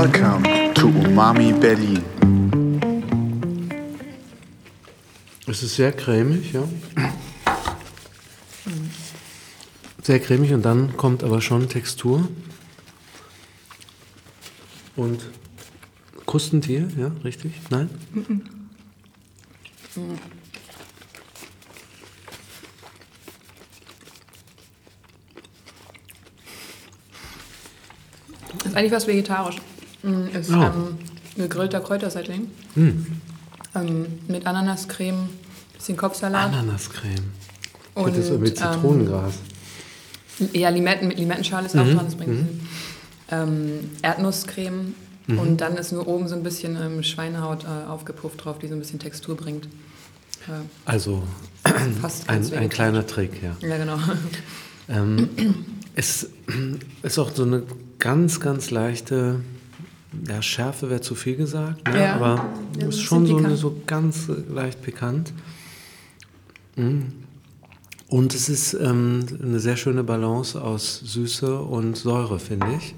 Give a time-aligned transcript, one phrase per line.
[0.00, 2.04] Welcome to Umami Berlin.
[5.48, 6.62] Es ist sehr cremig, ja.
[10.00, 12.28] Sehr cremig und dann kommt aber schon Textur.
[14.94, 15.20] Und
[16.26, 17.54] Krustentier, ja, richtig?
[17.70, 17.90] Nein?
[28.58, 29.56] Das ist eigentlich was vegetarisch.
[30.02, 30.54] Mm, Ist Oh.
[30.62, 30.98] ähm,
[31.36, 32.48] gegrillter Kräuterseitling.
[32.76, 35.28] Ähm, mit Ananascreme,
[35.76, 36.52] bisschen Kopfsalat.
[36.52, 37.32] Ananascreme.
[37.94, 39.34] Und, das ist mit ähm, Zitronengras.
[40.52, 42.60] Ja, Limetten, mit Limettenschale ist auch dran, das bringt Sinn.
[43.30, 44.94] Ähm, Erdnusscreme
[45.26, 48.72] und dann ist nur oben so ein bisschen ähm, Schweinehaut äh, aufgepufft drauf, die so
[48.74, 49.66] ein bisschen Textur bringt.
[50.46, 50.52] Äh,
[50.86, 51.22] Also
[52.00, 53.54] fast ein, ein kleiner Trick, ja.
[53.68, 53.98] Ja, genau.
[54.88, 55.28] Ähm,
[55.94, 56.30] es
[57.02, 57.64] ist auch so eine
[57.98, 59.40] ganz, ganz leichte,
[60.26, 62.00] ja, Schärfe wäre zu viel gesagt, ne?
[62.00, 62.14] Ja.
[62.14, 62.44] aber
[62.78, 65.32] Ja, es ist schon so, eine, so ganz leicht pikant.
[66.76, 67.02] Mm.
[68.08, 72.94] Und es ist ähm, eine sehr schöne Balance aus Süße und Säure, finde ich.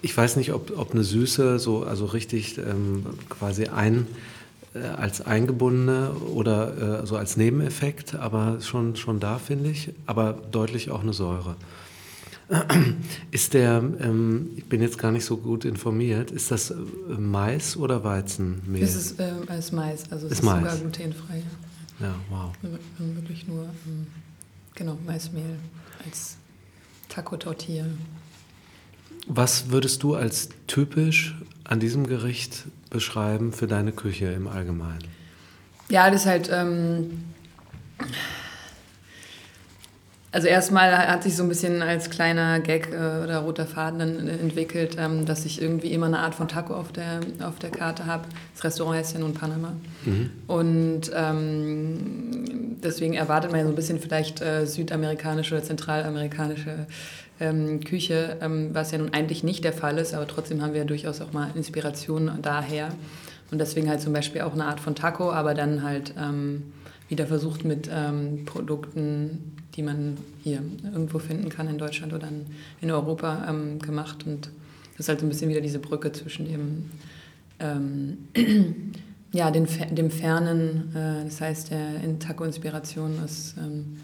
[0.00, 4.06] Ich weiß nicht, ob, ob eine Süße so also richtig ähm, quasi ein,
[4.74, 10.38] äh, als eingebundene oder äh, so als Nebeneffekt, aber schon, schon da, finde ich, aber
[10.50, 11.56] deutlich auch eine Säure.
[13.30, 16.74] Ist der, ähm, ich bin jetzt gar nicht so gut informiert, ist das äh,
[17.18, 18.82] Mais oder Weizenmehl?
[18.82, 20.58] Das ist ähm, als Mais, also es Ist ist, Mais.
[20.60, 21.42] sogar glutenfrei.
[22.00, 22.52] ja, wow.
[22.62, 24.06] Wir- Wirklich nur, ähm,
[24.74, 25.58] genau, Maismehl
[26.04, 26.36] als
[27.08, 27.86] Taco-Tortilla.
[29.26, 35.04] Was würdest du als typisch an diesem Gericht beschreiben für deine Küche im Allgemeinen?
[35.88, 36.50] Ja, das ist halt.
[36.52, 37.24] Ähm,
[40.34, 44.28] also erstmal hat sich so ein bisschen als kleiner Gag äh, oder roter Faden dann
[44.28, 47.70] äh, entwickelt, ähm, dass ich irgendwie immer eine Art von Taco auf der, auf der
[47.70, 48.24] Karte habe.
[48.52, 49.74] Das Restaurant heißt ja nun Panama.
[50.48, 56.88] Und ähm, deswegen erwartet man ja so ein bisschen vielleicht äh, südamerikanische oder zentralamerikanische
[57.38, 60.80] ähm, Küche, ähm, was ja nun eigentlich nicht der Fall ist, aber trotzdem haben wir
[60.80, 62.88] ja durchaus auch mal Inspirationen daher.
[63.52, 66.72] Und deswegen halt zum Beispiel auch eine Art von Taco, aber dann halt ähm,
[67.08, 72.28] wieder versucht mit ähm, Produkten, die man hier irgendwo finden kann in Deutschland oder
[72.80, 74.24] in, Europa ähm, gemacht.
[74.26, 74.50] Und
[74.92, 76.90] das ist halt so ein bisschen wieder diese Brücke zwischen dem,
[77.58, 78.18] ähm,
[79.32, 83.98] ja, den, dem Fernen, äh, das heißt der in Taco-Inspiration aus ähm,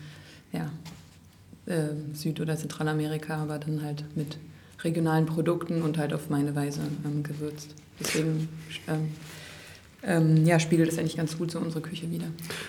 [0.52, 0.70] ja,
[1.66, 4.38] äh, Süd- oder Zentralamerika, aber dann halt mit
[4.82, 7.74] regionalen Produkten und halt auf meine Weise ähm, gewürzt.
[8.00, 8.48] Deswegen
[8.88, 9.08] ähm,
[10.02, 12.26] ähm, ja, spiegelt es eigentlich ganz gut so unsere Küche wieder.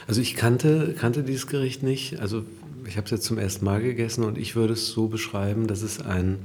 [0.08, 2.20] Also ich kannte, kannte dieses Gericht nicht.
[2.20, 2.44] Also
[2.88, 5.82] ich habe es jetzt zum ersten Mal gegessen und ich würde es so beschreiben, dass
[5.82, 6.40] es ein,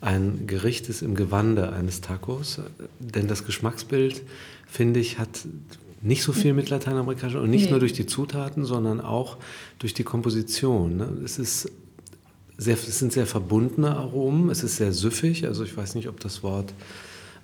[0.00, 2.60] ein Gericht ist im Gewande eines Tacos.
[2.98, 4.22] Denn das Geschmacksbild,
[4.66, 5.46] finde ich, hat
[6.02, 7.70] nicht so viel mit lateinamerikanisch und nicht Nee.
[7.70, 9.38] nur durch die Zutaten, sondern auch
[9.78, 10.96] durch die Komposition.
[10.98, 11.08] Ne?
[11.24, 11.70] Es ist
[12.58, 16.20] sehr, es sind sehr verbundene Aromen, es ist sehr süffig, also ich weiß nicht, ob
[16.20, 16.72] das Wort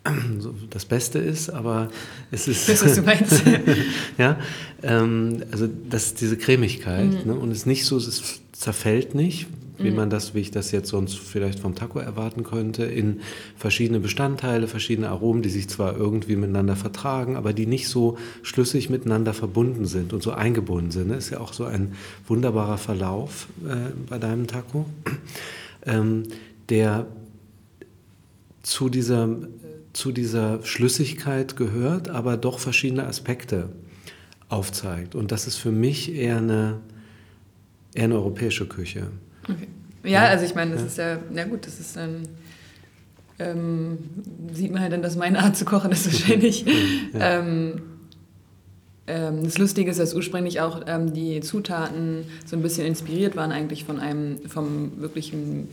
[0.71, 1.91] das Beste ist, aber
[2.31, 2.69] es ist.
[2.69, 3.43] Das, was du meinst.
[4.19, 4.39] ja,
[4.83, 7.35] ähm, also das ist diese Cremigkeit ne?
[7.35, 9.47] und es ist nicht so, es zerfällt nicht,
[9.79, 13.21] wie man das, wie ich das jetzt sonst vielleicht vom Taco erwarten könnte, in
[13.57, 18.91] verschiedene Bestandteile, verschiedene Aromen, die sich zwar irgendwie miteinander vertragen, aber die nicht so schlüssig
[18.91, 21.09] miteinander verbunden sind und so eingebunden sind.
[21.09, 21.17] Ne?
[21.17, 21.93] Ist ja auch so ein
[22.29, 24.87] wunderbarer Verlauf äh, bei deinem Taco,
[25.87, 26.25] ähm,
[26.69, 27.07] der
[28.63, 29.29] zu dieser,
[29.93, 33.69] zu dieser Schlüssigkeit gehört, aber doch verschiedene Aspekte
[34.49, 35.15] aufzeigt.
[35.15, 36.81] Und das ist für mich eher eine,
[37.95, 39.09] eher eine europäische Küche.
[39.45, 39.69] Okay.
[40.05, 42.23] Ja, also ich meine, das ist ja, na gut, das ist dann,
[43.39, 43.99] ähm,
[44.53, 46.65] sieht man ja dann, dass meine Art zu kochen ist wahrscheinlich.
[47.15, 47.83] ähm,
[49.07, 53.53] ähm, das Lustige ist, dass ursprünglich auch ähm, die Zutaten so ein bisschen inspiriert waren
[53.53, 55.69] eigentlich von einem, vom wirklichen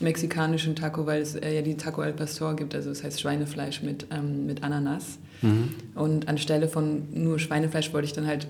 [0.00, 3.82] mexikanischen Taco, weil es äh, ja die Taco al Pastor gibt, also das heißt Schweinefleisch
[3.82, 5.18] mit, ähm, mit Ananas.
[5.94, 8.48] Und anstelle von nur Schweinefleisch wollte ich dann halt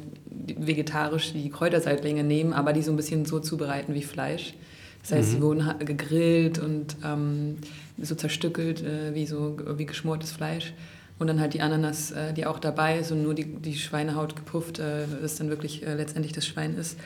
[0.56, 4.54] vegetarisch die Kräuterseitlinge nehmen, aber die so ein bisschen so zubereiten wie Fleisch.
[5.02, 7.58] Das heißt, sie wurden gegrillt und ähm,
[8.00, 10.74] so zerstückelt äh, wie so wie geschmortes Fleisch.
[11.18, 14.36] Und dann halt die Ananas, äh, die auch dabei ist und nur die, die Schweinehaut
[14.36, 16.98] gepufft, äh, das dann wirklich äh, letztendlich das Schwein ist.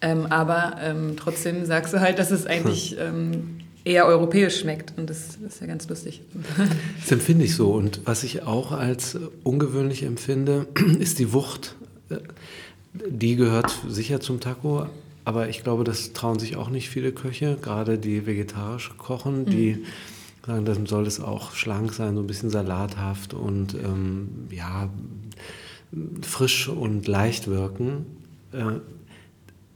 [0.00, 4.92] Ähm, aber ähm, trotzdem sagst du halt, dass es eigentlich ähm, eher europäisch schmeckt.
[4.98, 6.20] Und das, ist ja ganz lustig.
[7.00, 7.70] Das empfinde ich so.
[7.70, 10.66] Und was ich auch als ungewöhnlich empfinde,
[10.98, 11.76] ist die Wucht.
[12.92, 14.86] Die gehört sicher zum Taco,
[15.24, 19.84] aber ich glaube, das trauen sich auch nicht viele Köche, gerade die vegetarisch kochen, die
[20.46, 24.88] sagen, dann soll es auch schlank sein, so ein bisschen salathaft und ähm, ja,
[26.22, 28.06] frisch und leicht wirken.
[28.52, 28.80] Äh,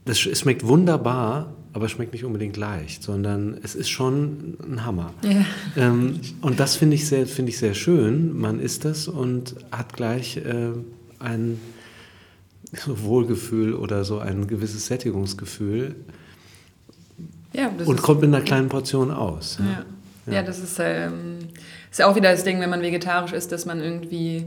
[0.05, 5.13] das schmeckt wunderbar, aber es schmeckt nicht unbedingt leicht, sondern es ist schon ein Hammer.
[5.23, 5.45] Ja.
[5.77, 8.37] Ähm, und das finde ich, sehr, find ich sehr schön.
[8.37, 10.71] Man isst das und hat gleich äh,
[11.19, 11.59] ein
[12.85, 15.95] Wohlgefühl oder so ein gewisses Sättigungsgefühl.
[17.53, 19.59] Ja, und kommt mit einer kleinen Portion aus.
[19.59, 19.85] Ja,
[20.25, 20.39] ja.
[20.39, 21.39] ja das ist, ähm,
[21.89, 24.45] ist ja auch wieder das Ding, wenn man vegetarisch ist, dass man irgendwie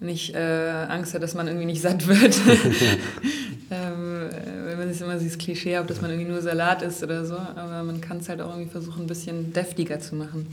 [0.00, 2.36] nicht äh, Angst hat, dass man irgendwie nicht satt wird.
[3.70, 4.28] ähm,
[4.66, 7.34] wenn man sich immer dieses Klischee hat, dass man irgendwie nur Salat isst oder so,
[7.34, 10.46] aber man kann es halt auch irgendwie versuchen, ein bisschen deftiger zu machen.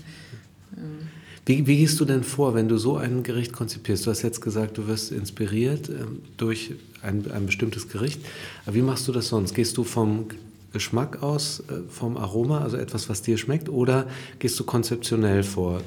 [0.78, 1.10] Ähm.
[1.46, 4.06] Wie, wie, gehst du denn vor, wenn du so ein Gericht konzipierst?
[4.06, 8.22] Du hast jetzt gesagt, du wirst inspiriert ähm, durch ein, ein bestimmtes Gericht.
[8.66, 9.54] Aber wie machst du das sonst?
[9.54, 10.28] Gehst du vom
[10.72, 14.08] Geschmack aus, äh, vom Aroma, also etwas, was dir schmeckt, oder
[14.40, 15.82] gehst du konzeptionell vor?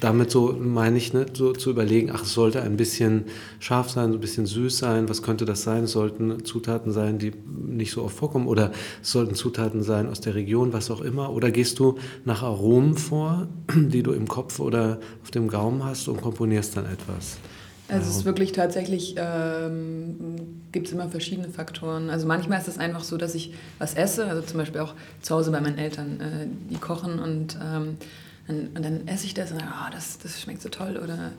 [0.00, 3.24] Damit so meine ich, ne, so zu überlegen, ach, es sollte ein bisschen
[3.58, 5.84] scharf sein, ein bisschen süß sein, was könnte das sein?
[5.84, 7.32] Es sollten Zutaten sein, die
[7.66, 11.32] nicht so oft vorkommen oder es sollten Zutaten sein aus der Region, was auch immer.
[11.32, 16.08] Oder gehst du nach Aromen vor, die du im Kopf oder auf dem Gaumen hast
[16.08, 17.38] und komponierst dann etwas?
[17.90, 22.10] Also es ist wirklich tatsächlich, ähm, gibt es immer verschiedene Faktoren.
[22.10, 25.34] Also manchmal ist es einfach so, dass ich was esse, also zum Beispiel auch zu
[25.34, 27.96] Hause bei meinen Eltern, äh, die kochen und ähm,
[28.48, 31.32] und, und dann esse ich das und oh, das, das schmeckt so toll oder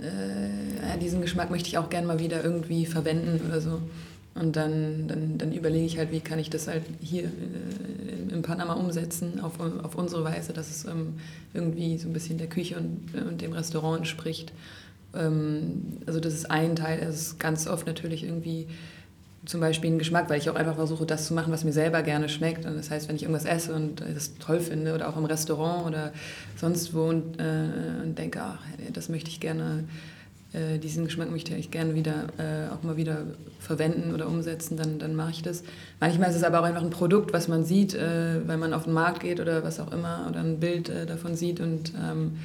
[0.00, 3.80] äh, diesen Geschmack möchte ich auch gerne mal wieder irgendwie verwenden oder so.
[4.34, 8.42] Und dann, dann, dann überlege ich halt, wie kann ich das halt hier äh, in
[8.42, 11.14] Panama umsetzen, auf, auf unsere Weise, dass es ähm,
[11.52, 14.52] irgendwie so ein bisschen der Küche und, und dem Restaurant entspricht.
[15.14, 18.68] Ähm, also das ist ein Teil, es ist ganz oft natürlich irgendwie
[19.46, 22.02] zum Beispiel einen Geschmack, weil ich auch einfach versuche, das zu machen, was mir selber
[22.02, 22.66] gerne schmeckt.
[22.66, 25.86] Und das heißt, wenn ich irgendwas esse und das toll finde oder auch im Restaurant
[25.86, 26.12] oder
[26.56, 28.58] sonst wo und, äh, und denke, ach,
[28.92, 29.84] das möchte ich gerne,
[30.52, 33.22] äh, diesen Geschmack möchte ich gerne wieder äh, auch mal wieder
[33.60, 35.62] verwenden oder umsetzen, dann, dann mache ich das.
[36.00, 38.84] Manchmal ist es aber auch einfach ein Produkt, was man sieht, äh, weil man auf
[38.84, 42.36] den Markt geht oder was auch immer oder ein Bild äh, davon sieht und ähm,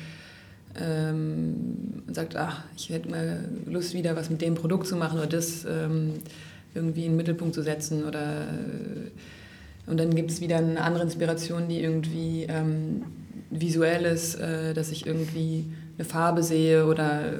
[0.79, 5.27] ähm, sagt, ach, ich hätte mal Lust wieder was mit dem Produkt zu machen oder
[5.27, 5.65] das.
[5.65, 6.13] Ähm,
[6.75, 9.11] irgendwie in den Mittelpunkt zu setzen oder äh,
[9.87, 13.03] und dann gibt es wieder eine andere Inspiration, die irgendwie ähm,
[13.51, 15.65] visuell ist, äh, dass ich irgendwie
[15.97, 17.33] eine Farbe sehe oder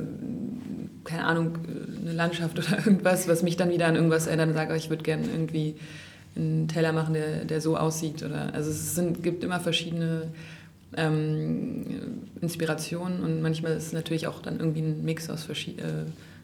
[1.03, 1.57] keine Ahnung,
[2.01, 5.03] eine Landschaft oder irgendwas, was mich dann wieder an irgendwas erinnert und sage, ich würde
[5.03, 5.75] gerne irgendwie
[6.35, 8.23] einen Teller machen, der, der so aussieht.
[8.23, 10.27] Oder, also es sind, gibt immer verschiedene
[10.97, 11.85] ähm,
[12.41, 15.53] Inspirationen und manchmal ist es natürlich auch dann irgendwie ein Mix aus, äh,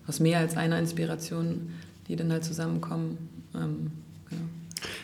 [0.07, 1.71] aus mehr als einer Inspiration
[2.11, 3.17] die dann halt zusammenkommen.
[3.55, 3.91] Ähm,
[4.29, 4.41] genau.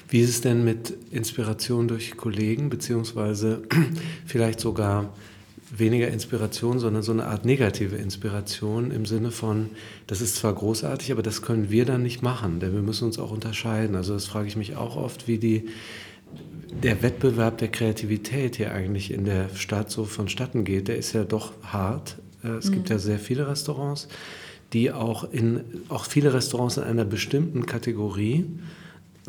[0.09, 3.63] Wie ist es denn mit Inspiration durch Kollegen, beziehungsweise
[4.25, 5.13] vielleicht sogar
[5.69, 9.69] weniger Inspiration, sondern so eine Art negative Inspiration im Sinne von,
[10.06, 13.19] das ist zwar großartig, aber das können wir dann nicht machen, denn wir müssen uns
[13.19, 13.95] auch unterscheiden.
[13.95, 15.69] Also das frage ich mich auch oft, wie die,
[16.83, 20.88] der Wettbewerb der Kreativität hier eigentlich in der Stadt so vonstatten geht.
[20.89, 22.18] Der ist ja doch hart.
[22.44, 22.75] Äh, es mhm.
[22.75, 24.08] gibt ja sehr viele Restaurants
[24.74, 28.45] die auch in auch viele Restaurants in einer bestimmten Kategorie,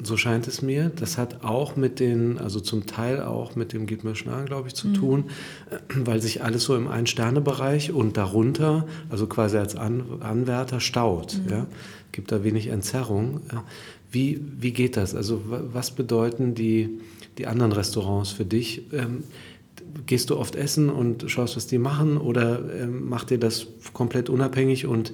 [0.01, 3.87] so scheint es mir, das hat auch mit den, also zum Teil auch mit dem
[3.87, 4.95] Gitmer Schnarr, glaube ich, zu mhm.
[4.95, 5.25] tun,
[5.95, 11.39] weil sich alles so im Ein-Sterne-Bereich und darunter, also quasi als An Anwärter, staut.
[11.45, 11.51] Mhm.
[11.51, 11.67] Ja?
[12.13, 13.41] Gibt da wenig Entzerrung.
[14.11, 15.15] Wie, wie geht das?
[15.15, 17.01] Also was bedeuten die,
[17.37, 18.83] die anderen Restaurants für dich?
[18.93, 19.25] Ähm,
[20.07, 24.29] gehst du oft essen und schaust, was die machen oder ähm, macht dir das komplett
[24.29, 25.13] unabhängig und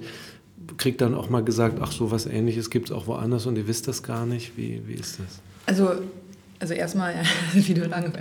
[0.77, 3.67] kriegt dann auch mal gesagt, ach so was ähnliches gibt es auch woanders und ihr
[3.67, 4.57] wisst das gar nicht?
[4.57, 5.41] Wie, wie ist das?
[5.65, 6.01] Also,
[6.59, 8.11] also erstmal, ja, wie du lange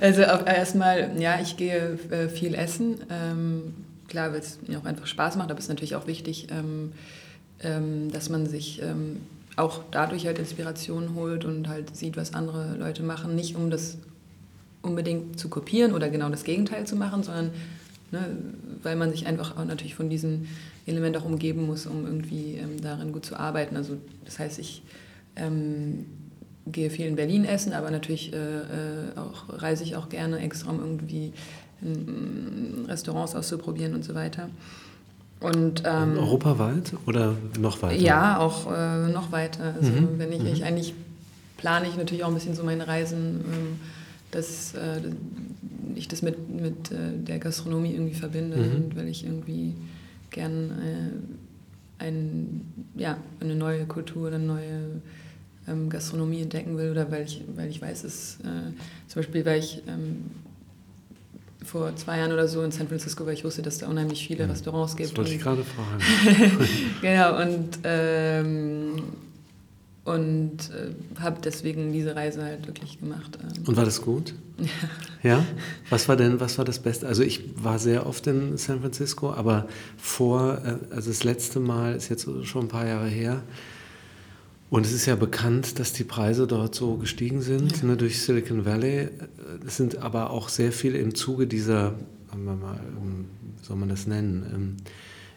[0.00, 2.98] Also erstmal, ja, ich gehe äh, viel essen.
[3.10, 3.74] Ähm,
[4.08, 6.92] klar, weil es mir auch einfach Spaß macht, aber es ist natürlich auch wichtig, ähm,
[7.60, 9.20] ähm, dass man sich ähm,
[9.56, 13.34] auch dadurch halt Inspiration holt und halt sieht, was andere Leute machen.
[13.34, 13.98] Nicht um das
[14.84, 17.50] unbedingt zu kopieren oder genau das Gegenteil zu machen, sondern
[18.12, 18.36] ne,
[18.82, 20.46] weil man sich einfach auch natürlich von diesem
[20.86, 23.76] Element auch umgeben muss, um irgendwie ähm, darin gut zu arbeiten.
[23.76, 24.82] Also das heißt, ich
[25.36, 26.06] ähm,
[26.66, 28.62] gehe viel in Berlin essen, aber natürlich äh, äh
[29.16, 31.32] auch, reise ich auch gerne extra, um irgendwie
[31.82, 34.48] in, Restaurants auszuprobieren und so weiter.
[35.40, 38.00] Und, ähm, Europaweit oder noch weiter?
[38.00, 39.74] Ja, auch äh, noch weiter.
[39.76, 40.18] Also mhm.
[40.18, 40.46] wenn ich, mhm.
[40.46, 40.94] ich eigentlich
[41.56, 43.80] plane ich natürlich auch ein bisschen so meine Reisen ähm,
[44.34, 45.00] dass äh,
[45.94, 48.74] ich das mit, mit äh, der Gastronomie irgendwie verbinde mhm.
[48.74, 49.74] und weil ich irgendwie
[50.30, 50.70] gern
[52.00, 55.00] äh, ein, ja, eine neue Kultur, eine neue
[55.68, 58.72] ähm, Gastronomie entdecken will oder weil ich, weil ich weiß, dass äh,
[59.08, 60.24] zum Beispiel, weil ich ähm,
[61.64, 64.48] vor zwei Jahren oder so in San Francisco, weil ich wusste, dass da unheimlich viele
[64.48, 65.10] Restaurants gibt.
[65.10, 66.68] Das wollte ich gerade fragen.
[67.00, 69.02] genau, und, ähm,
[70.04, 73.38] und äh, habe deswegen diese Reise halt wirklich gemacht.
[73.42, 73.64] Ähm.
[73.66, 74.34] Und war das gut?
[75.22, 75.42] Ja.
[75.88, 77.06] Was war denn, was war das Beste?
[77.06, 81.94] Also ich war sehr oft in San Francisco, aber vor, äh, also das letzte Mal
[81.94, 83.42] ist jetzt schon ein paar Jahre her.
[84.68, 88.66] Und es ist ja bekannt, dass die Preise dort so gestiegen sind ne, durch Silicon
[88.66, 89.08] Valley.
[89.66, 91.94] Es sind aber auch sehr viele im Zuge dieser,
[92.28, 93.24] sagen wir mal, ähm,
[93.58, 94.76] wie soll man das nennen, ähm,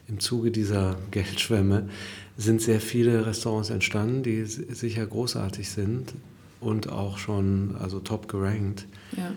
[0.10, 1.88] im Zuge dieser Geldschwemme
[2.38, 6.14] sind sehr viele Restaurants entstanden, die sicher großartig sind
[6.60, 8.86] und auch schon also top gerankt.
[9.16, 9.32] Ja.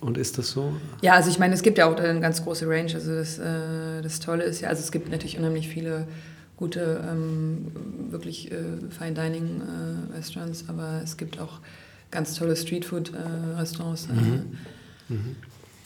[0.00, 0.72] Und ist das so?
[1.02, 2.92] Ja, also ich meine, es gibt ja auch eine ganz große Range.
[2.94, 6.06] Also das, äh, das Tolle ist ja, also es gibt natürlich unheimlich viele
[6.56, 7.66] gute, ähm,
[8.10, 8.56] wirklich äh,
[8.90, 11.60] Fine Dining äh, Restaurants, aber es gibt auch
[12.10, 14.06] ganz tolle Streetfood äh, Restaurants.
[14.06, 15.14] Äh,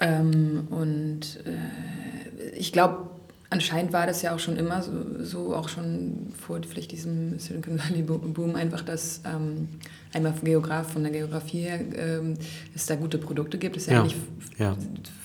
[0.01, 3.11] Ähm, und äh, ich glaube,
[3.51, 7.79] anscheinend war das ja auch schon immer so, so auch schon vor vielleicht diesem Silicon
[7.79, 9.69] Valley Bo- Boom einfach, dass ähm,
[10.13, 12.35] einmal Geograf von der Geografie her ähm,
[12.75, 13.77] es da gute Produkte gibt.
[13.77, 14.17] Es ist ja, Ja, eigentlich
[14.59, 14.77] ja.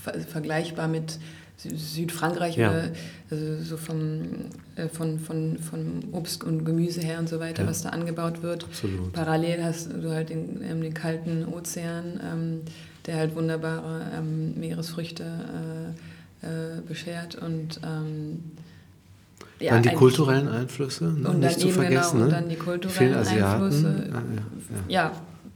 [0.03, 1.17] ver vergleichbar mit
[1.61, 2.69] Sü- Südfrankreich Ja.
[2.69, 2.83] oder
[3.31, 4.21] also so vom,
[4.75, 8.63] äh, von, von, von Obst und Gemüse her und so weiter, was da angebaut wird.
[8.63, 9.11] Absolut.
[9.13, 12.61] Parallel hast du halt den, ähm, den kalten Ozean, ähm,
[13.05, 15.99] der halt wunderbare ähm, Meeresfrüchte äh,
[16.41, 18.43] äh, beschert und ähm,
[19.59, 21.29] ja, dann die kulturellen Einflüsse, ne?
[21.29, 22.11] und nicht zu eben vergessen.
[22.13, 22.35] genau, und ne?
[22.35, 23.63] dann die kulturellen Asiaten.
[23.63, 24.09] Einflüsse.
[24.87, 25.11] Ja, ja, Ja,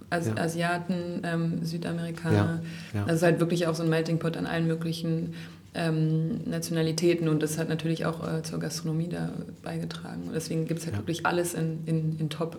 [0.09, 0.35] As Ja.
[0.37, 2.61] Asiaten, ähm, Südamerikaner.
[3.07, 5.33] Ist halt wirklich auch so ein Melting Pot an allen möglichen
[5.73, 9.29] ähm, Nationalitäten und das hat natürlich auch äh, zur Gastronomie da
[9.63, 10.23] beigetragen.
[10.27, 11.01] Und deswegen gibt es halt Ja.
[11.01, 12.57] wirklich alles in, in, in Top.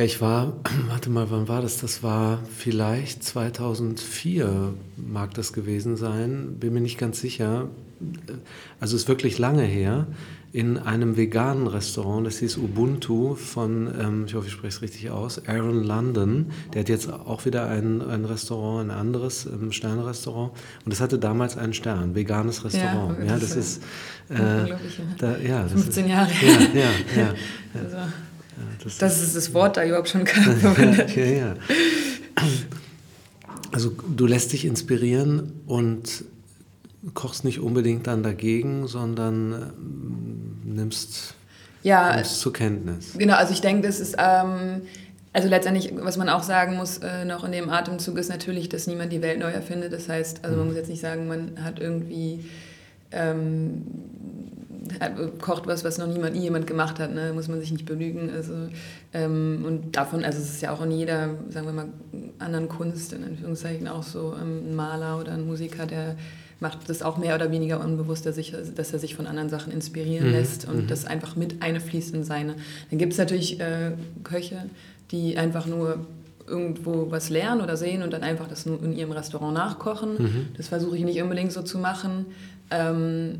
[0.00, 0.54] Ja, ich war,
[0.88, 1.76] warte mal, wann war das?
[1.76, 7.68] Das war vielleicht 2004 mag das gewesen sein, bin mir nicht ganz sicher.
[8.80, 10.06] Also ist wirklich lange her,
[10.52, 15.10] in einem veganen Restaurant, das hieß Ubuntu von, ähm, ich hoffe, ich spreche es richtig
[15.10, 16.46] aus, Aaron London.
[16.72, 20.52] Der hat jetzt auch wieder ein, ein Restaurant, ein anderes ähm, Sternrestaurant.
[20.82, 23.18] Und das hatte damals einen Stern, veganes Restaurant.
[23.18, 23.82] Ja, das das ist
[24.30, 24.40] ist...
[24.40, 24.78] Äh, ja.
[25.18, 27.34] da, ja, das 15 ist, Jahre Ja, ja, ja.
[27.74, 27.96] Also,
[28.82, 30.36] das dass es das Wort da überhaupt schon gab.
[30.60, 31.14] verwendet.
[31.16, 31.54] ja, ja.
[33.72, 36.24] Also du lässt dich inspirieren und
[37.14, 41.34] kochst nicht unbedingt dann dagegen, sondern ähm, nimmst,
[41.82, 43.12] ja, nimmst zur Kenntnis.
[43.16, 44.82] Genau, also ich denke, das ist, ähm,
[45.32, 48.86] also letztendlich, was man auch sagen muss, äh, noch in dem Atemzug ist natürlich, dass
[48.86, 49.92] niemand die Welt neu erfindet.
[49.92, 52.44] Das heißt, also man muss jetzt nicht sagen, man hat irgendwie,
[53.12, 53.86] ähm,
[55.40, 57.32] kocht was, was noch niemand, nie jemand gemacht hat, ne?
[57.34, 58.30] muss man sich nicht belügen.
[58.30, 58.52] Also,
[59.12, 61.88] ähm, und davon, also es ist ja auch in jeder, sagen wir mal,
[62.38, 66.16] anderen Kunst, in Anführungszeichen auch so ähm, ein Maler oder ein Musiker, der
[66.60, 69.72] macht das auch mehr oder weniger unbewusst, dass, sich, dass er sich von anderen Sachen
[69.72, 70.86] inspirieren Mhm, lässt und mhm.
[70.86, 72.54] das einfach mit einfließt in seine.
[72.90, 73.92] Dann gibt es natürlich äh,
[74.22, 74.66] Köche,
[75.10, 76.06] die einfach nur
[76.46, 80.14] irgendwo was lernen oder sehen und dann einfach das nur in ihrem Restaurant nachkochen.
[80.18, 80.48] Mhm.
[80.56, 82.26] Das versuche ich nicht unbedingt so zu machen,
[82.70, 83.38] ähm,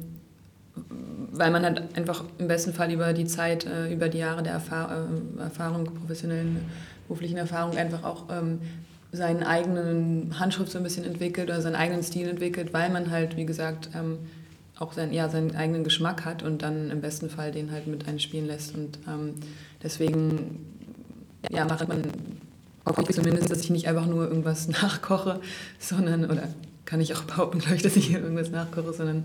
[1.32, 4.52] weil man halt einfach im besten Fall über die Zeit, äh, über die Jahre der
[4.52, 6.60] Erfahr äh, Erfahrung, professionellen,
[7.06, 8.60] beruflichen Erfahrung einfach auch ähm,
[9.12, 13.36] seinen eigenen Handschrift so ein bisschen entwickelt oder seinen eigenen Stil entwickelt, weil man halt,
[13.36, 14.18] wie gesagt, ähm,
[14.78, 18.08] auch sein, ja, seinen eigenen Geschmack hat und dann im besten Fall den halt mit
[18.08, 18.74] einspielen lässt.
[18.74, 19.34] Und ähm,
[19.82, 20.64] deswegen
[21.50, 22.02] ja, macht man,
[22.86, 25.40] hoffe ich zumindest, dass ich nicht einfach nur irgendwas nachkoche,
[25.78, 26.48] sondern, oder
[26.86, 29.24] kann ich auch behaupten, glaube ich, dass ich irgendwas nachkoche, sondern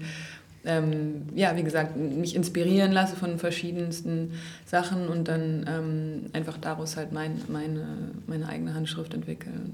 [0.66, 4.32] ähm, ja, wie gesagt, mich inspirieren lasse von verschiedensten
[4.66, 9.74] Sachen und dann ähm, einfach daraus halt mein, meine, meine eigene Handschrift entwickeln.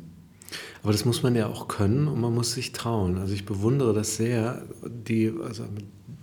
[0.83, 3.17] Aber das muss man ja auch können und man muss sich trauen.
[3.17, 5.63] Also ich bewundere das sehr, die, also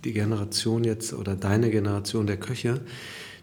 [0.03, 2.81] die Generation jetzt oder deine Generation der Köche,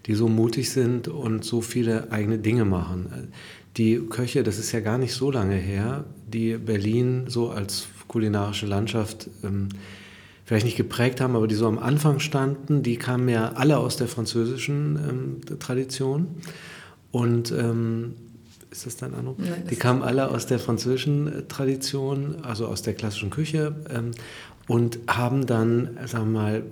[0.07, 3.33] die so mutig sind und so viele eigene Dinge machen.
[3.77, 8.67] Die Köche, das ist ja gar nicht so lange her, die Berlin so als kulinarische
[8.67, 9.69] Landschaft ähm,
[10.47, 13.97] vielleicht nicht geprägt haben, aber die so am Anfang standen, die kamen ja alle aus
[13.97, 16.29] der französischen ähm, Tradition.
[17.11, 18.15] Und ähm,
[18.71, 19.41] ist das dein Eindruck?
[19.41, 23.75] Nein, das die kamen alle aus der französischen äh, Tradition, also aus der klassischen Küche
[23.91, 24.13] ähm,
[24.69, 26.63] und haben dann, sagen wir mal,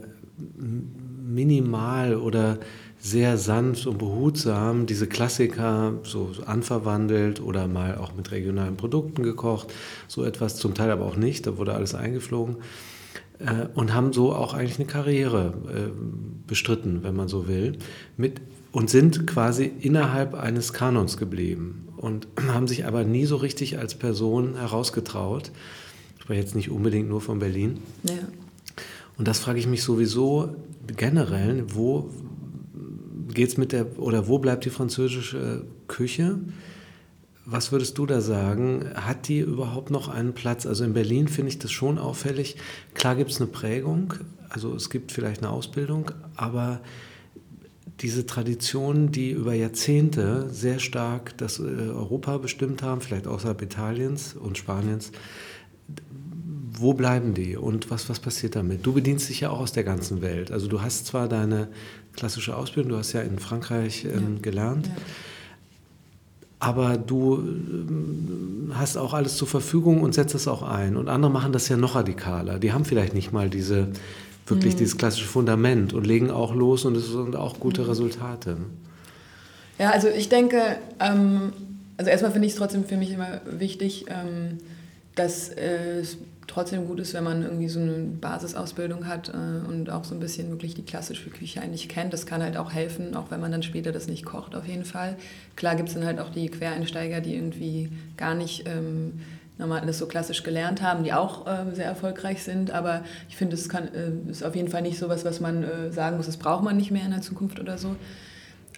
[1.26, 2.58] minimal oder
[3.00, 9.72] sehr sanft und behutsam diese Klassiker so anverwandelt oder mal auch mit regionalen Produkten gekocht,
[10.06, 12.56] so etwas zum Teil aber auch nicht, da wurde alles eingeflogen
[13.44, 15.90] äh, und haben so auch eigentlich eine Karriere äh,
[16.46, 17.78] bestritten, wenn man so will,
[18.16, 18.40] mit,
[18.72, 23.94] und sind quasi innerhalb eines Kanons geblieben und haben sich aber nie so richtig als
[23.94, 25.50] Person herausgetraut.
[26.20, 27.78] spreche jetzt nicht unbedingt nur von Berlin.
[28.04, 28.14] Ja.
[29.16, 30.56] Und das frage ich mich sowieso
[30.96, 32.10] generell, wo
[33.32, 36.38] geht's mit der oder wo bleibt die französische Küche?
[37.46, 38.86] Was würdest du da sagen?
[38.94, 40.64] Hat die überhaupt noch einen Platz?
[40.64, 42.56] Also in Berlin finde ich das schon auffällig.
[42.94, 44.14] Klar gibt es eine Prägung,
[44.48, 46.80] also es gibt vielleicht eine Ausbildung, aber
[48.00, 54.34] diese Traditionen, die über Jahrzehnte sehr stark das äh, Europa bestimmt haben, vielleicht außerhalb Italiens
[54.34, 55.12] und Spaniens,
[56.76, 58.84] wo bleiben die und was, was passiert damit?
[58.84, 60.50] Du bedienst dich ja auch aus der ganzen Welt.
[60.50, 61.68] Also du hast zwar deine
[62.14, 64.42] klassische Ausbildung, du hast ja in Frankreich ähm, ja.
[64.42, 64.92] gelernt, ja.
[66.64, 70.96] Aber du ähm, hast auch alles zur Verfügung und setzt es auch ein.
[70.96, 72.58] Und andere machen das ja noch radikaler.
[72.58, 73.88] Die haben vielleicht nicht mal diese,
[74.46, 74.78] wirklich mhm.
[74.78, 77.88] dieses klassische Fundament und legen auch los und es sind auch gute mhm.
[77.88, 78.56] Resultate.
[79.78, 80.60] Ja, also ich denke,
[81.00, 81.52] ähm,
[81.98, 84.58] also erstmal finde ich es trotzdem für mich immer wichtig, ähm,
[85.14, 86.02] dass äh,
[86.46, 90.20] trotzdem gut ist, wenn man irgendwie so eine Basisausbildung hat äh, und auch so ein
[90.20, 92.12] bisschen wirklich die klassische Küche eigentlich kennt.
[92.12, 94.84] Das kann halt auch helfen, auch wenn man dann später das nicht kocht, auf jeden
[94.84, 95.16] Fall.
[95.56, 99.20] Klar gibt es dann halt auch die Quereinsteiger, die irgendwie gar nicht ähm,
[99.58, 102.70] nochmal das so klassisch gelernt haben, die auch äh, sehr erfolgreich sind.
[102.70, 105.92] Aber ich finde, es äh, ist auf jeden Fall nicht so was, was man äh,
[105.92, 107.96] sagen muss, das braucht man nicht mehr in der Zukunft oder so.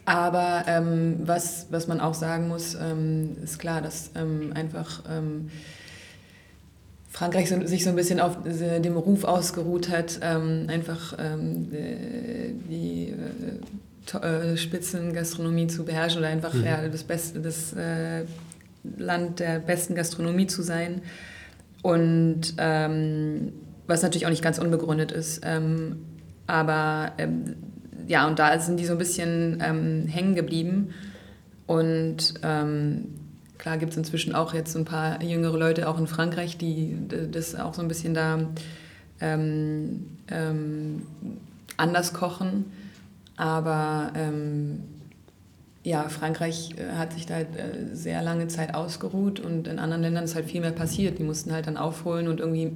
[0.04, 5.02] Aber ähm, was, was man auch sagen muss, ähm, ist klar, dass ähm, einfach
[7.16, 13.14] Frankreich sich so ein bisschen auf dem Ruf ausgeruht hat, ähm, einfach ähm, die
[14.12, 16.66] äh, äh, Spitzengastronomie zu beherrschen oder einfach mhm.
[16.66, 18.24] ja, das, Beste, das äh,
[18.98, 21.00] Land der besten Gastronomie zu sein.
[21.80, 23.54] Und ähm,
[23.86, 25.40] was natürlich auch nicht ganz unbegründet ist.
[25.42, 26.04] Ähm,
[26.46, 27.56] aber ähm,
[28.06, 30.90] ja, und da sind die so ein bisschen ähm, hängen geblieben.
[31.66, 32.34] Und
[33.58, 36.96] Klar gibt es inzwischen auch jetzt ein paar jüngere Leute, auch in Frankreich, die
[37.30, 38.40] das auch so ein bisschen da
[39.20, 41.02] ähm, ähm,
[41.76, 42.66] anders kochen.
[43.36, 44.82] Aber ähm,
[45.82, 47.48] ja, Frankreich äh, hat sich da halt
[47.92, 51.18] sehr lange Zeit ausgeruht und in anderen Ländern ist halt viel mehr passiert.
[51.18, 52.72] Die mussten halt dann aufholen und irgendwie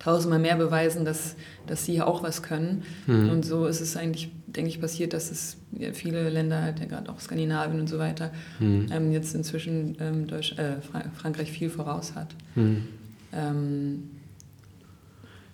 [0.00, 1.36] tausendmal mehr beweisen, dass,
[1.66, 2.82] dass sie auch was können.
[3.06, 3.30] Mhm.
[3.30, 5.58] Und so ist es eigentlich, denke ich, passiert, dass es
[5.92, 8.86] viele Länder, halt, ja, gerade auch Skandinavien und so weiter, mhm.
[8.90, 10.76] ähm, jetzt inzwischen ähm, Deutsch, äh,
[11.14, 12.34] Frankreich viel voraus hat.
[12.56, 12.88] Mhm.
[13.32, 14.10] Ähm,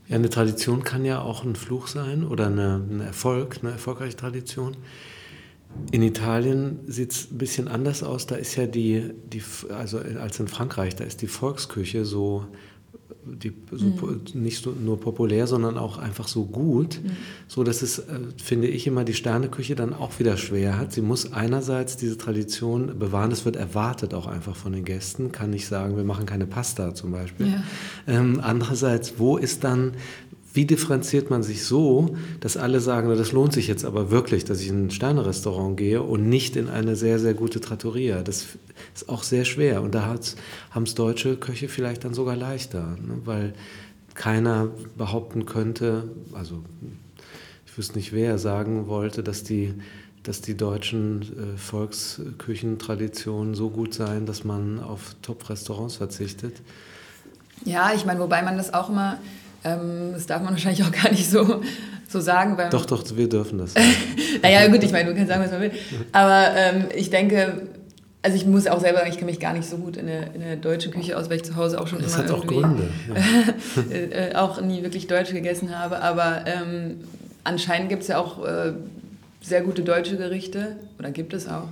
[0.09, 4.17] ja, eine Tradition kann ja auch ein Fluch sein oder eine, ein Erfolg, eine erfolgreiche
[4.17, 4.77] Tradition.
[5.91, 8.27] In Italien sieht es ein bisschen anders aus.
[8.27, 12.47] Da ist ja die, die, also als in Frankreich, da ist die Volksküche so
[13.27, 14.21] die, so, mhm.
[14.35, 17.11] nicht so, nur populär, sondern auch einfach so gut, mhm.
[17.49, 20.93] so dass es, äh, finde ich, immer die Sterneküche dann auch wieder schwer hat.
[20.93, 25.51] Sie muss einerseits diese Tradition bewahren, es wird erwartet auch einfach von den Gästen, kann
[25.51, 27.49] nicht sagen, wir machen keine Pasta zum Beispiel.
[27.49, 27.63] Ja.
[28.07, 29.93] Ähm, andererseits, wo ist dann
[30.57, 34.61] wie differenziert man sich so, dass alle sagen, das lohnt sich jetzt aber wirklich, dass
[34.61, 38.23] ich in ein Sternerestaurant gehe und nicht in eine sehr, sehr gute Trattoria.
[38.23, 38.47] Das
[38.95, 39.83] ist auch sehr schwer.
[39.83, 40.17] Und da
[40.71, 43.19] haben es deutsche Köche vielleicht dann sogar leichter, ne?
[43.25, 43.53] weil
[44.15, 46.65] keiner behaupten könnte, also
[47.67, 49.75] ich wüsste nicht, wer sagen wollte, dass die,
[50.23, 56.63] dass die deutschen äh, Volksküchentraditionen so gut seien, dass man auf Top-Restaurants verzichtet.
[57.67, 59.19] Ja, ich meine, wobei man das auch immer
[59.67, 61.63] ähm, das darf man wahrscheinlich auch gar nicht so,
[62.09, 62.57] so sagen.
[62.71, 63.75] doch, doch, wir dürfen das.
[64.43, 65.73] naja, gut, ich meine, du kannst sagen, was man will.
[66.13, 67.69] Aber ähm, ich denke,
[68.23, 70.35] also ich muss auch selber sagen, ich kenne mich gar nicht so gut in der,
[70.35, 72.47] in der deutschen Küche aus, weil ich zu Hause auch schon das immer hat auch
[72.47, 72.89] Gründe.
[73.91, 73.95] Ja.
[73.95, 76.01] Äh, auch nie wirklich Deutsch gegessen habe.
[76.01, 77.05] Aber ähm,
[77.45, 78.73] anscheinend gibt es ja auch äh,
[79.41, 81.69] sehr gute deutsche Gerichte, oder gibt es auch.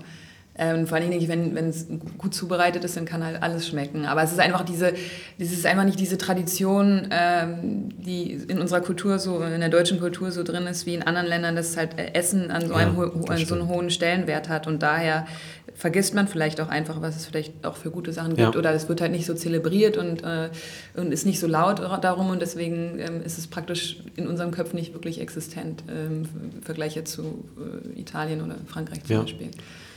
[0.56, 4.06] Ähm, vor allen Dingen, wenn, wenn es gut zubereitet ist, dann kann halt alles schmecken.
[4.06, 4.92] Aber es ist einfach diese,
[5.36, 9.98] es ist einfach nicht diese Tradition, ähm, die in unserer Kultur so, in der deutschen
[9.98, 13.34] Kultur so drin ist, wie in anderen Ländern, dass halt Essen an so, einem, ja,
[13.34, 14.68] an so einen hohen Stellenwert hat.
[14.68, 15.26] Und daher
[15.74, 18.54] vergisst man vielleicht auch einfach, was es vielleicht auch für gute Sachen gibt.
[18.54, 18.58] Ja.
[18.58, 20.50] Oder es wird halt nicht so zelebriert und, äh,
[20.94, 22.30] und ist nicht so laut darum.
[22.30, 27.02] Und deswegen ähm, ist es praktisch in unserem Köpfen nicht wirklich existent ähm, im Vergleich
[27.06, 29.22] zu äh, Italien oder Frankreich zum ja.
[29.22, 29.50] Beispiel.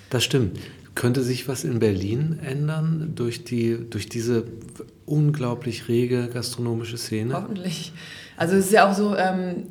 [0.10, 0.60] Das stimmt.
[0.96, 4.46] Könnte sich was in Berlin ändern durch, die, durch diese
[5.06, 7.36] unglaublich rege gastronomische Szene?
[7.36, 7.94] Hoffentlich.
[8.36, 9.66] Also es ist ja auch so, ähm,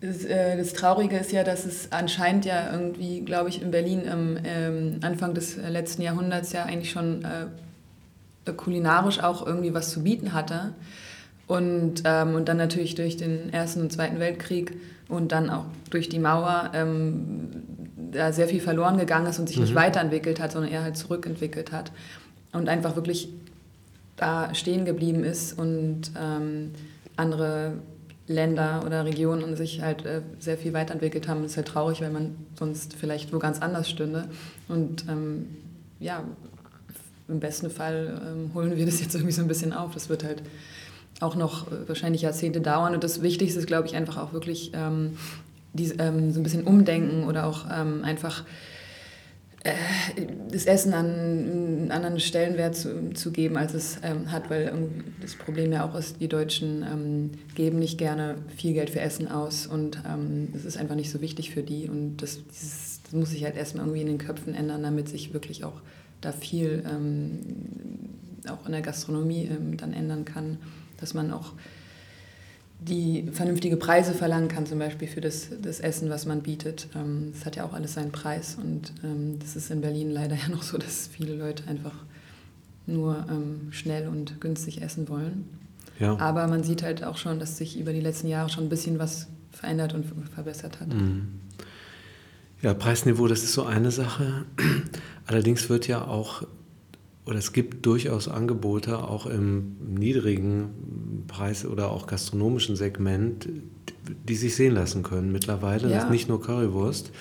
[0.00, 4.08] das, äh, das, Traurige ist ja, dass es anscheinend ja irgendwie, glaube ich, in Berlin
[4.08, 10.02] am ähm, Anfang des letzten Jahrhunderts ja eigentlich schon äh, kulinarisch auch irgendwie was zu
[10.02, 10.74] bieten hatte.
[11.46, 14.76] Und, ähm, und dann natürlich durch den Ersten und Zweiten Weltkrieg
[15.08, 17.48] und dann auch durch die Mauer ähm,
[18.12, 19.64] da sehr viel verloren gegangen ist und sich mhm.
[19.64, 21.92] nicht weiterentwickelt hat, sondern eher halt zurückentwickelt hat.
[22.52, 23.28] Und einfach wirklich
[24.16, 26.72] da stehen geblieben ist und ähm,
[27.16, 27.74] andere
[28.26, 31.42] Länder oder Regionen sich halt äh, sehr viel weiterentwickelt haben.
[31.42, 34.28] Das ist halt traurig, weil man sonst vielleicht wo ganz anders stünde.
[34.68, 35.46] Und ähm,
[35.98, 36.22] ja,
[37.28, 39.94] im besten Fall ähm, holen wir das jetzt irgendwie so ein bisschen auf.
[39.94, 40.42] Das wird halt
[41.20, 42.94] auch noch äh, wahrscheinlich Jahrzehnte dauern.
[42.94, 45.16] Und das Wichtigste ist, glaube ich, einfach auch wirklich ähm,
[45.72, 48.44] die, ähm, so ein bisschen umdenken oder auch ähm, einfach
[49.62, 49.72] äh,
[50.50, 54.72] das Essen an einen anderen Stellenwert zu, zu geben, als es ähm, hat, weil
[55.20, 59.28] das Problem ja auch ist, die Deutschen ähm, geben nicht gerne viel Geld für Essen
[59.28, 63.12] aus und ähm, es ist einfach nicht so wichtig für die und das, dieses, das
[63.12, 65.82] muss sich halt erstmal irgendwie in den Köpfen ändern, damit sich wirklich auch
[66.22, 67.40] da viel ähm,
[68.48, 70.58] auch in der Gastronomie dann ändern kann,
[70.98, 71.52] dass man auch
[72.80, 76.88] die vernünftige Preise verlangen kann, zum Beispiel für das, das Essen, was man bietet.
[76.94, 80.36] Ähm, das hat ja auch alles seinen Preis und ähm, das ist in Berlin leider
[80.42, 81.94] ja noch so, dass viele Leute einfach
[82.86, 85.44] nur ähm, schnell und günstig essen wollen.
[85.98, 86.16] Ja.
[86.18, 88.98] Aber man sieht halt auch schon, dass sich über die letzten Jahre schon ein bisschen
[88.98, 90.88] was verändert und verbessert hat.
[90.88, 91.28] Mhm.
[92.62, 94.44] Ja, Preisniveau, das ist so eine Sache.
[95.26, 96.42] Allerdings wird ja auch
[97.26, 103.48] oder es gibt durchaus Angebote auch im niedrigen Preis- oder auch gastronomischen Segment,
[104.28, 105.88] die sich sehen lassen können mittlerweile.
[105.88, 105.96] Ja.
[105.96, 107.12] Das ist nicht nur Currywurst.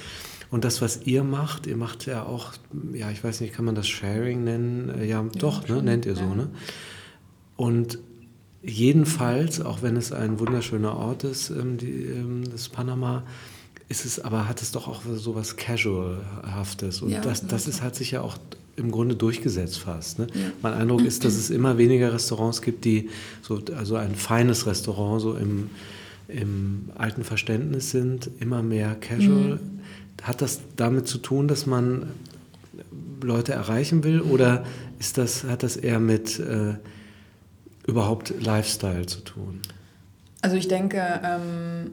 [0.52, 2.54] Und das, was ihr macht, ihr macht ja auch,
[2.94, 4.92] ja, ich weiß nicht, kann man das Sharing nennen?
[4.98, 6.36] Ja, ja doch, ne, nennt ihr so, ja.
[6.36, 6.50] ne?
[7.56, 8.00] Und
[8.64, 13.24] jedenfalls, auch wenn es ein wunderschöner Ort ist, ähm, die, ähm, das Panama,
[13.90, 17.02] ist es, aber hat es doch auch so was Casual-haftes.
[17.02, 18.38] Und ja, das, das ist, hat sich ja auch
[18.80, 20.20] im Grunde durchgesetzt fast.
[20.20, 20.28] Ne?
[20.34, 20.42] Ja.
[20.62, 23.10] Mein Eindruck ist, dass es immer weniger Restaurants gibt, die
[23.42, 25.70] so also ein feines Restaurant so im,
[26.28, 29.56] im alten Verständnis sind, immer mehr Casual.
[29.56, 29.80] Mhm.
[30.24, 32.08] Hat das damit zu tun, dass man
[33.22, 34.64] Leute erreichen will oder
[35.00, 36.76] ist das, hat das eher mit äh,
[37.86, 39.62] überhaupt Lifestyle zu tun?
[40.42, 41.92] Also ich denke, ähm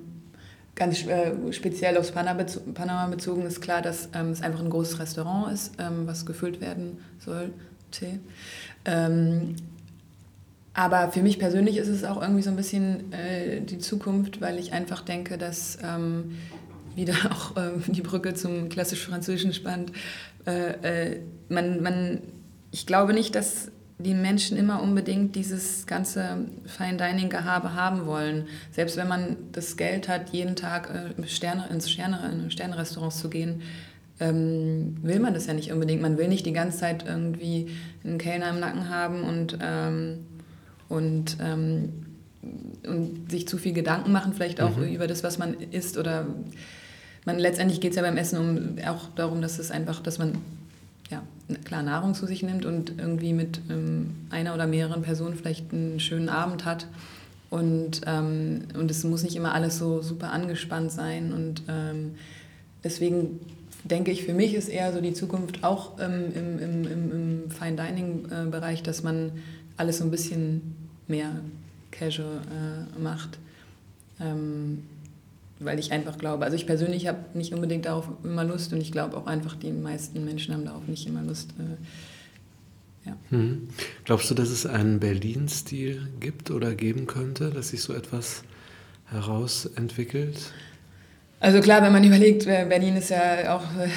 [0.76, 5.52] ganz äh, speziell aufs Panama bezogen ist klar, dass ähm, es einfach ein großes Restaurant
[5.52, 8.20] ist, ähm, was gefüllt werden sollte.
[8.84, 9.56] Ähm,
[10.74, 14.58] aber für mich persönlich ist es auch irgendwie so ein bisschen äh, die Zukunft, weil
[14.58, 16.36] ich einfach denke, dass ähm,
[16.94, 19.92] wieder auch äh, die Brücke zum klassisch französischen spannt.
[20.46, 22.20] Äh, äh, man, man,
[22.70, 28.46] ich glaube nicht, dass die Menschen immer unbedingt dieses ganze Fine Dining Gehabe haben wollen.
[28.72, 33.30] Selbst wenn man das Geld hat, jeden Tag äh, Sterne, ins Sterne, in Sternrestaurants zu
[33.30, 33.62] gehen,
[34.20, 36.02] ähm, will man das ja nicht unbedingt.
[36.02, 37.68] Man will nicht die ganze Zeit irgendwie
[38.04, 40.26] einen Kellner im Nacken haben und, ähm,
[40.88, 42.06] und, ähm,
[42.86, 44.88] und sich zu viel Gedanken machen, vielleicht auch mhm.
[44.88, 45.96] über das, was man isst.
[45.96, 46.26] Oder
[47.24, 50.38] man, letztendlich geht es ja beim Essen um, auch darum, dass es einfach, dass man
[51.64, 56.00] klar Nahrung zu sich nimmt und irgendwie mit ähm, einer oder mehreren Personen vielleicht einen
[56.00, 56.86] schönen Abend hat.
[57.50, 61.32] Und, ähm, und es muss nicht immer alles so super angespannt sein.
[61.32, 62.16] Und ähm,
[62.82, 63.40] deswegen
[63.84, 67.50] denke ich, für mich ist eher so die Zukunft auch ähm, im, im, im, im
[67.50, 69.32] Fine Dining-Bereich, dass man
[69.76, 70.74] alles so ein bisschen
[71.06, 71.30] mehr
[71.92, 73.38] casual äh, macht.
[75.58, 78.92] Weil ich einfach glaube, also ich persönlich habe nicht unbedingt darauf immer Lust und ich
[78.92, 81.50] glaube auch einfach, die meisten Menschen haben darauf nicht immer Lust.
[81.58, 83.16] Äh, ja.
[83.30, 83.68] Hm.
[84.04, 88.42] Glaubst du, dass es einen Berlin-Stil gibt oder geben könnte, dass sich so etwas
[89.06, 90.52] herausentwickelt?
[91.40, 93.88] Also klar, wenn man überlegt, Berlin ist ja auch äh,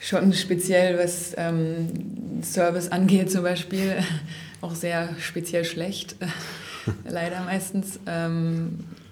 [0.00, 3.96] schon speziell, was ähm, Service angeht zum Beispiel,
[4.60, 6.16] auch sehr speziell schlecht,
[7.08, 7.98] leider meistens.
[8.06, 9.05] Ähm, äh,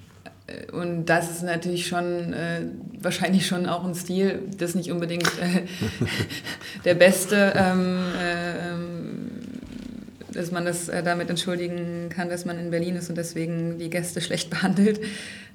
[0.72, 2.62] und das ist natürlich schon äh,
[3.00, 5.62] wahrscheinlich schon auch ein Stil, das nicht unbedingt äh,
[6.84, 9.30] der beste, ähm, äh, ähm,
[10.32, 13.88] dass man das äh, damit entschuldigen kann, dass man in Berlin ist und deswegen die
[13.88, 15.00] Gäste schlecht behandelt.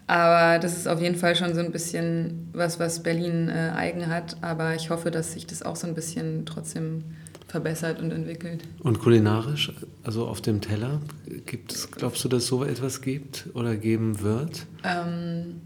[0.07, 4.07] Aber das ist auf jeden Fall schon so ein bisschen was, was Berlin äh, eigen
[4.07, 4.37] hat.
[4.41, 7.03] Aber ich hoffe, dass sich das auch so ein bisschen trotzdem
[7.49, 8.63] verbessert und entwickelt.
[8.83, 11.01] Und kulinarisch, also auf dem Teller,
[11.45, 14.65] gibt es, glaubst du, dass so etwas gibt oder geben wird?
[14.83, 15.61] Ähm,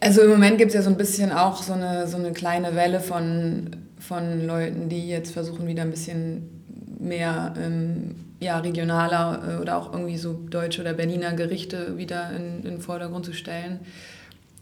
[0.00, 2.74] also im Moment gibt es ja so ein bisschen auch so eine, so eine kleine
[2.74, 6.64] Welle von, von Leuten, die jetzt versuchen, wieder ein bisschen
[6.98, 12.58] mehr ähm, ja, regionaler äh, oder auch irgendwie so deutsche oder Berliner Gerichte wieder in,
[12.58, 13.80] in den Vordergrund zu stellen.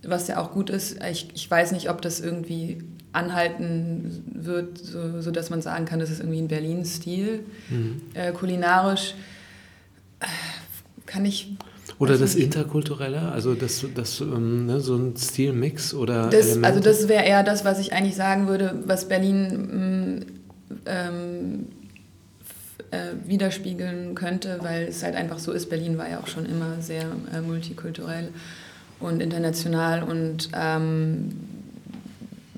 [0.03, 1.03] Was ja auch gut ist.
[1.11, 2.83] Ich, ich weiß nicht, ob das irgendwie
[3.17, 7.41] anhalten wird, so, so dass man sagen kann, das ist irgendwie ein Berlin-Stil.
[7.71, 8.03] Mhm.
[8.15, 9.15] Äh, kulinarisch
[11.07, 11.57] kann ich.
[11.99, 12.35] Oder das.
[12.35, 16.29] Interkulturelle, also das, das, ähm, ne, so ein Stilmix oder.
[16.29, 20.27] Das, also das wäre eher das, was ich eigentlich sagen würde, was Berlin mm,
[20.85, 21.67] ähm,
[22.91, 25.71] äh, widerspiegeln könnte, weil es halt einfach so ist.
[25.71, 28.29] Berlin war ja auch schon immer sehr äh, multikulturell
[29.01, 31.31] und international und ähm,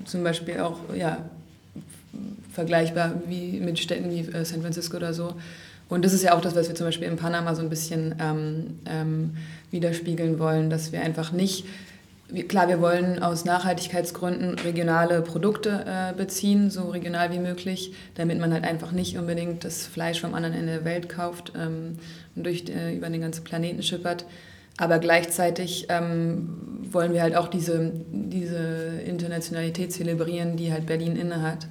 [0.09, 1.19] zum Beispiel auch ja,
[2.53, 5.35] vergleichbar wie mit Städten wie äh, San Francisco oder so.
[5.87, 8.15] Und das ist ja auch das, was wir zum Beispiel in Panama so ein bisschen
[8.19, 9.37] ähm, ähm,
[9.71, 11.65] widerspiegeln wollen, dass wir einfach nicht
[12.47, 18.53] Klar, wir wollen aus Nachhaltigkeitsgründen regionale Produkte äh, beziehen, so regional wie möglich, damit man
[18.53, 21.97] halt einfach nicht unbedingt das Fleisch vom anderen Ende der Welt kauft ähm,
[22.35, 24.25] und durch, äh, über den ganzen Planeten schippert.
[24.79, 26.49] Aber gleichzeitig ähm,
[26.91, 31.67] wollen wir halt auch diese, diese Internationalität zelebrieren, die halt Berlin innehat.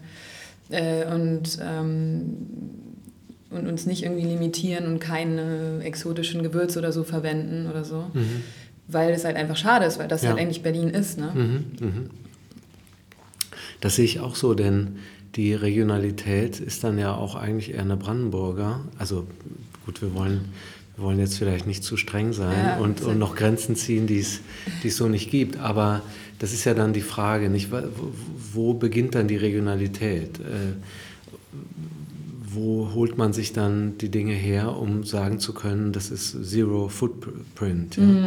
[0.70, 2.36] Äh, und, ähm,
[3.50, 8.10] und uns nicht irgendwie limitieren und keine exotischen Gewürze oder so verwenden oder so.
[8.12, 8.44] Mhm
[8.88, 10.30] weil es halt einfach schade ist, weil das ja.
[10.30, 11.18] halt eigentlich Berlin ist.
[11.18, 11.30] Ne?
[11.34, 12.10] Mhm, mhm.
[13.80, 14.96] Das sehe ich auch so, denn
[15.36, 18.80] die Regionalität ist dann ja auch eigentlich eher eine Brandenburger.
[18.98, 19.26] Also
[19.84, 20.46] gut, wir wollen,
[20.98, 24.18] wir wollen jetzt vielleicht nicht zu streng sein ja, und, und noch Grenzen ziehen, die
[24.18, 24.40] es
[24.96, 25.56] so nicht gibt.
[25.58, 26.02] Aber
[26.40, 27.68] das ist ja dann die Frage, nicht,
[28.52, 30.40] wo beginnt dann die Regionalität?
[30.40, 30.74] Äh,
[32.50, 36.88] wo holt man sich dann die Dinge her, um sagen zu können, das ist Zero
[36.88, 37.96] Footprint?
[37.96, 38.02] Ja?
[38.02, 38.26] Mhm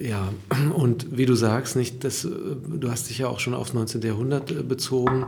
[0.00, 0.32] ja,
[0.74, 4.02] und wie du sagst, nicht, das, du hast dich ja auch schon aufs 19.
[4.02, 5.26] Jahrhundert äh, bezogen.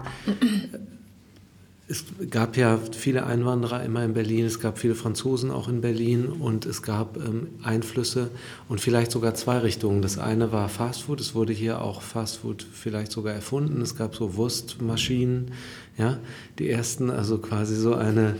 [1.87, 6.29] Es gab ja viele Einwanderer immer in Berlin, es gab viele Franzosen auch in Berlin
[6.29, 8.31] und es gab ähm, Einflüsse
[8.68, 10.01] und vielleicht sogar zwei Richtungen.
[10.01, 13.83] Das eine war Fastfood, es wurde hier auch Fastfood vielleicht sogar erfunden.
[13.83, 15.51] Es gab so Wurstmaschinen,
[15.99, 16.18] ja,
[16.59, 18.37] die ersten, also quasi so eine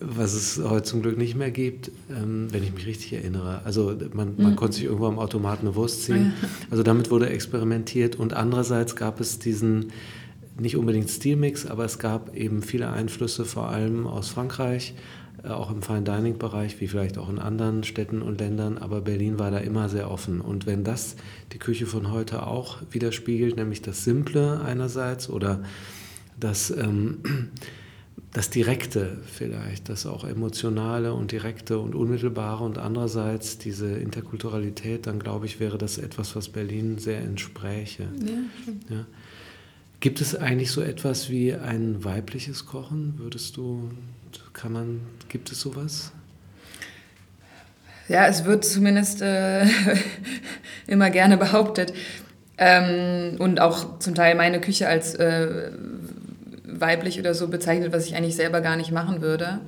[0.00, 3.60] was es heute zum Glück nicht mehr gibt, ähm, wenn ich mich richtig erinnere.
[3.64, 4.56] Also man, man mhm.
[4.56, 6.32] konnte sich irgendwo am Automaten eine Wurst ziehen.
[6.70, 9.92] Also damit wurde experimentiert und andererseits gab es diesen
[10.58, 14.94] nicht unbedingt Stilmix, aber es gab eben viele Einflüsse, vor allem aus Frankreich,
[15.42, 19.00] äh, auch im Fine Dining Bereich, wie vielleicht auch in anderen Städten und Ländern, aber
[19.00, 20.40] Berlin war da immer sehr offen.
[20.40, 21.16] Und wenn das
[21.52, 25.62] die Küche von heute auch widerspiegelt, nämlich das Simple einerseits oder
[26.38, 27.18] das ähm,
[28.32, 35.20] das Direkte vielleicht, das auch Emotionale und Direkte und Unmittelbare und andererseits diese Interkulturalität, dann
[35.20, 38.08] glaube ich, wäre das etwas, was Berlin sehr entspräche.
[38.20, 39.06] Ja, ja.
[40.04, 43.14] Gibt es eigentlich so etwas wie ein weibliches Kochen?
[43.16, 43.88] Würdest du,
[44.52, 46.12] kann man, gibt es sowas?
[48.08, 49.64] Ja, es wird zumindest äh,
[50.86, 51.94] immer gerne behauptet.
[52.58, 55.70] Ähm, und auch zum Teil meine Küche als äh,
[56.66, 59.60] weiblich oder so bezeichnet, was ich eigentlich selber gar nicht machen würde.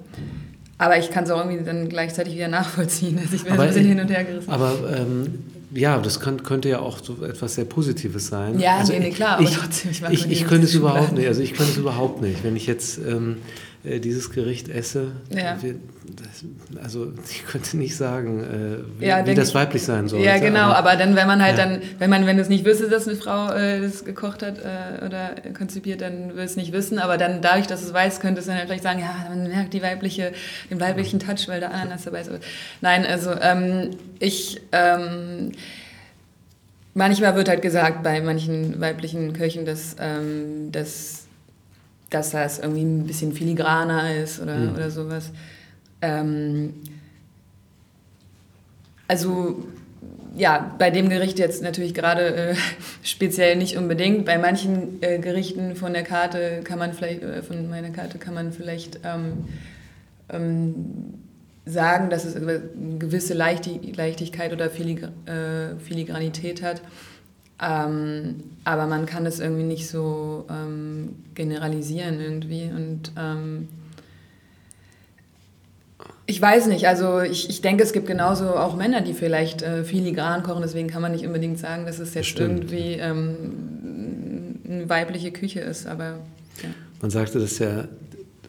[0.77, 3.19] Aber ich kann es auch irgendwie dann gleichzeitig wieder nachvollziehen.
[3.19, 4.51] Also ich bin aber, ein bisschen hin und her gerissen.
[4.51, 8.59] Aber ähm, ja, das kann, könnte ja auch so etwas sehr Positives sein.
[8.59, 9.41] Ja, also nee, nee, klar.
[9.41, 11.27] Ich, aber trotzdem, ich, ich, ich könnte es überhaupt nicht.
[11.27, 12.45] Also ich könnte es überhaupt nicht.
[12.45, 15.57] Wenn ich jetzt ähm, äh, dieses Gericht esse, ja.
[15.63, 20.21] wir, das, also ich könnte nicht sagen, äh, wie, ja, wie das weiblich sein soll.
[20.21, 21.67] Ja, genau, aber, aber, dann, wenn man halt ja.
[21.67, 24.59] dann, wenn man, wenn du es nicht wüsste, dass eine Frau äh, das gekocht hat
[24.59, 28.41] äh, oder konzipiert, dann würde es nicht wissen, aber dann dadurch, dass es weiß, könnte
[28.41, 30.33] es dann vielleicht sagen, ja, man merkt die weibliche,
[30.71, 32.31] den weiblichen Touch, weil da Ananas dabei ist.
[32.81, 35.53] Nein, also ähm, ich, ähm,
[36.95, 41.26] manchmal wird halt gesagt bei manchen weiblichen Köchen, dass, ähm, dass
[42.11, 44.75] dass das irgendwie ein bisschen filigraner ist oder, mhm.
[44.75, 45.31] oder sowas.
[46.03, 46.75] Ähm,
[49.09, 49.65] also
[50.37, 52.55] ja, bei dem Gericht jetzt natürlich gerade äh,
[53.03, 54.25] speziell nicht unbedingt.
[54.27, 58.35] Bei manchen äh, Gerichten von der Karte kann man vielleicht, äh, von meiner Karte kann
[58.35, 59.47] man vielleicht ähm,
[60.29, 60.75] ähm,
[61.65, 62.61] sagen, dass es eine
[62.99, 66.83] gewisse Leichtigkeit oder Filigr äh, Filigranität hat.
[67.61, 72.65] Ähm, aber man kann es irgendwie nicht so ähm, generalisieren irgendwie.
[72.65, 73.69] Und ähm,
[76.27, 79.85] ich weiß nicht, also ich, ich denke, es gibt genauso auch Männer, die vielleicht äh,
[79.85, 82.65] filigran kochen, deswegen kann man nicht unbedingt sagen, dass es jetzt Stimmt.
[82.65, 83.37] irgendwie ähm,
[84.69, 86.19] eine weibliche Küche ist, aber
[86.63, 86.69] ja.
[87.01, 87.87] Man sagte das ja,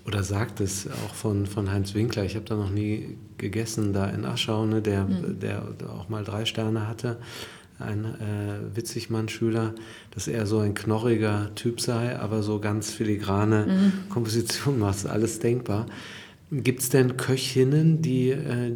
[0.05, 4.09] oder sagt es auch von, von Heinz Winkler, ich habe da noch nie gegessen, da
[4.09, 5.39] in Aschau, ne, der, mhm.
[5.39, 5.61] der
[5.95, 7.17] auch mal drei Sterne hatte
[7.79, 9.75] ein äh, Witzigmann-Schüler,
[10.11, 14.09] dass er so ein knorriger Typ sei, aber so ganz filigrane mhm.
[14.09, 15.85] Komposition macht, alles denkbar.
[16.51, 18.73] Gibt es denn Köchinnen, die, äh,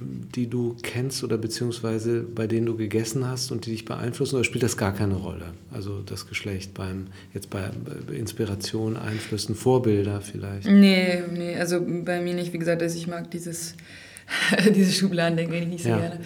[0.00, 4.44] die du kennst oder beziehungsweise bei denen du gegessen hast und die dich beeinflussen oder
[4.44, 5.54] spielt das gar keine Rolle?
[5.72, 7.70] Also das Geschlecht beim, jetzt bei
[8.12, 10.68] Inspiration, Einflüssen, Vorbilder vielleicht?
[10.68, 12.52] Nee, nee, also bei mir nicht.
[12.52, 13.74] Wie gesagt, also ich mag dieses,
[14.74, 16.20] diese Schubladen, denke ich nicht so ja, gerne.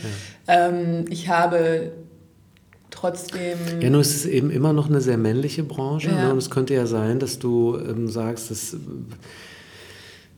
[0.48, 0.68] Ja.
[0.68, 1.92] Ähm, ich habe
[3.00, 3.58] trotzdem.
[3.80, 6.08] Ja, nur ist es eben immer noch eine sehr männliche Branche.
[6.10, 6.26] Ja.
[6.26, 6.32] Ne?
[6.32, 8.76] Und es könnte ja sein, dass du ähm, sagst, dass.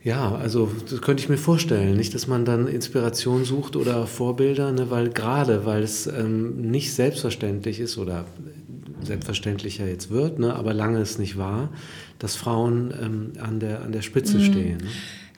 [0.04, 4.72] Ja, also das könnte ich mir vorstellen, nicht, dass man dann Inspiration sucht oder Vorbilder,
[4.72, 8.24] ne, weil gerade, weil es ähm, nicht selbstverständlich ist oder
[9.04, 11.68] selbstverständlicher jetzt wird, ne, aber lange es nicht war,
[12.18, 14.42] dass Frauen ähm, an, der, an der Spitze Mhm.
[14.42, 14.76] stehen.
[14.78, 14.88] Ne?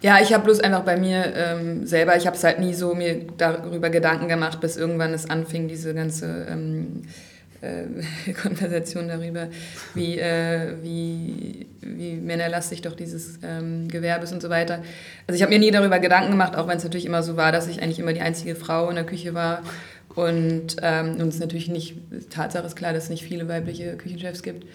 [0.05, 2.95] Ja, ich habe bloß einfach bei mir ähm, selber, ich habe es halt nie so
[2.95, 7.05] mir darüber Gedanken gemacht, bis irgendwann es anfing, diese ganze ähm,
[7.63, 9.49] äh, Konversation darüber,
[9.95, 14.83] wie, äh, wie, wie männerlastig doch dieses ähm, Gewerbe ist und so weiter.
[15.27, 17.51] Also ich habe mir nie darüber Gedanken gemacht, auch wenn es natürlich immer so war,
[17.51, 19.63] dass ich eigentlich immer die einzige Frau in der Küche war.
[20.15, 21.97] Und ähm, uns natürlich nicht,
[22.29, 24.67] Tatsache ist klar, dass es nicht viele weibliche Küchenchefs gibt.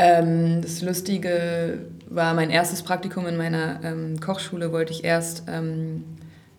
[0.00, 6.04] Ähm, das Lustige war mein erstes Praktikum in meiner ähm, Kochschule, wollte ich erst ähm,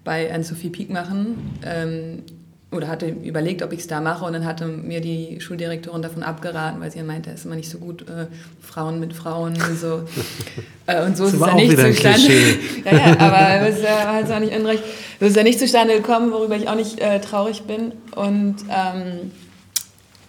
[0.03, 2.23] bei Anne-Sophie Pieck machen ähm,
[2.69, 6.21] oder hatte überlegt, ob ich es da mache und dann hatte mir die Schuldirektorin davon
[6.21, 8.27] abgeraten, weil sie ja meinte, es ist immer nicht so gut, äh,
[8.61, 10.03] Frauen mit Frauen und so.
[10.87, 11.95] äh, und so Das ist es ja nicht zustande.
[11.95, 12.59] Klischee.
[12.85, 14.83] ja, ja, aber es ist ja halt auch nicht unrecht.
[15.21, 17.93] Das ist ja nicht zustande gekommen, worüber ich auch nicht äh, traurig bin.
[18.15, 19.31] Und ähm,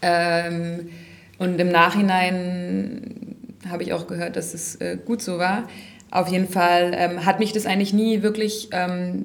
[0.01, 0.89] ähm,
[1.41, 3.35] und im Nachhinein
[3.71, 5.65] habe ich auch gehört, dass es äh, gut so war.
[6.11, 9.25] Auf jeden Fall ähm, hat mich das eigentlich nie wirklich ähm,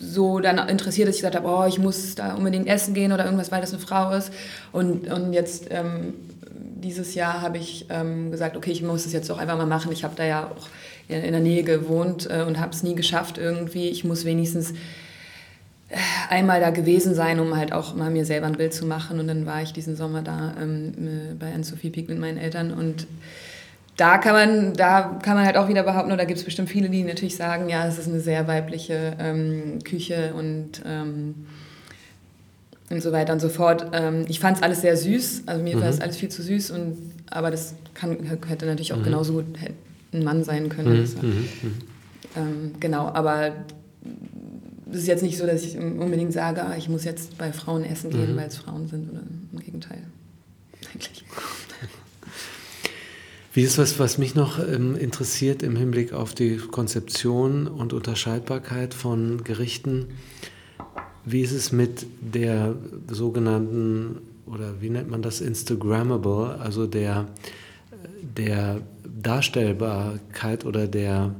[0.00, 3.24] so dann interessiert, dass ich gesagt habe, oh, ich muss da unbedingt essen gehen oder
[3.24, 4.32] irgendwas, weil das eine Frau ist.
[4.70, 6.14] Und, und jetzt ähm,
[6.52, 9.90] dieses Jahr habe ich ähm, gesagt, okay, ich muss es jetzt auch einfach mal machen.
[9.90, 10.68] Ich habe da ja auch
[11.08, 13.88] in, der Nähe gewohnt äh, und habe es nie geschafft irgendwie.
[13.88, 14.72] Ich muss wenigstens
[16.30, 19.20] einmal da gewesen sein, um halt auch mal mir selber ein Bild zu machen.
[19.20, 20.92] Und dann war ich diesen Sommer da ähm,
[21.38, 23.06] bei Anne-Sophie Pieck mit meinen Eltern und
[23.96, 26.90] da kann man, da kann man halt auch wieder behaupten, oder gibt es bestimmt viele,
[26.90, 31.46] die natürlich sagen, ja, es ist eine sehr weibliche ähm, Küche und, ähm,
[32.90, 33.86] und so weiter und so fort.
[33.94, 36.72] Ähm, ich fand es alles sehr süß, also mir war es alles viel zu süß,
[36.72, 36.98] und,
[37.30, 39.46] aber das kann, hätte natürlich auch genauso gut
[40.12, 41.00] ein Mann sein können.
[41.00, 41.00] Mhm,
[42.34, 43.52] Also, genau, aber
[44.90, 47.84] es ist jetzt nicht so, dass ich unbedingt sage, ah, ich muss jetzt bei Frauen
[47.84, 49.22] essen gehen, weil es Frauen sind, oder
[49.52, 50.02] im Gegenteil.
[50.92, 51.24] Eigentlich.
[53.52, 58.92] Wie ist was, was mich noch ähm, interessiert im Hinblick auf die Konzeption und Unterscheidbarkeit
[58.92, 60.08] von Gerichten?
[61.24, 62.74] Wie ist es mit der
[63.10, 67.28] sogenannten, oder wie nennt man das, Instagrammable, also der,
[68.36, 68.82] der
[69.22, 71.34] Darstellbarkeit oder der,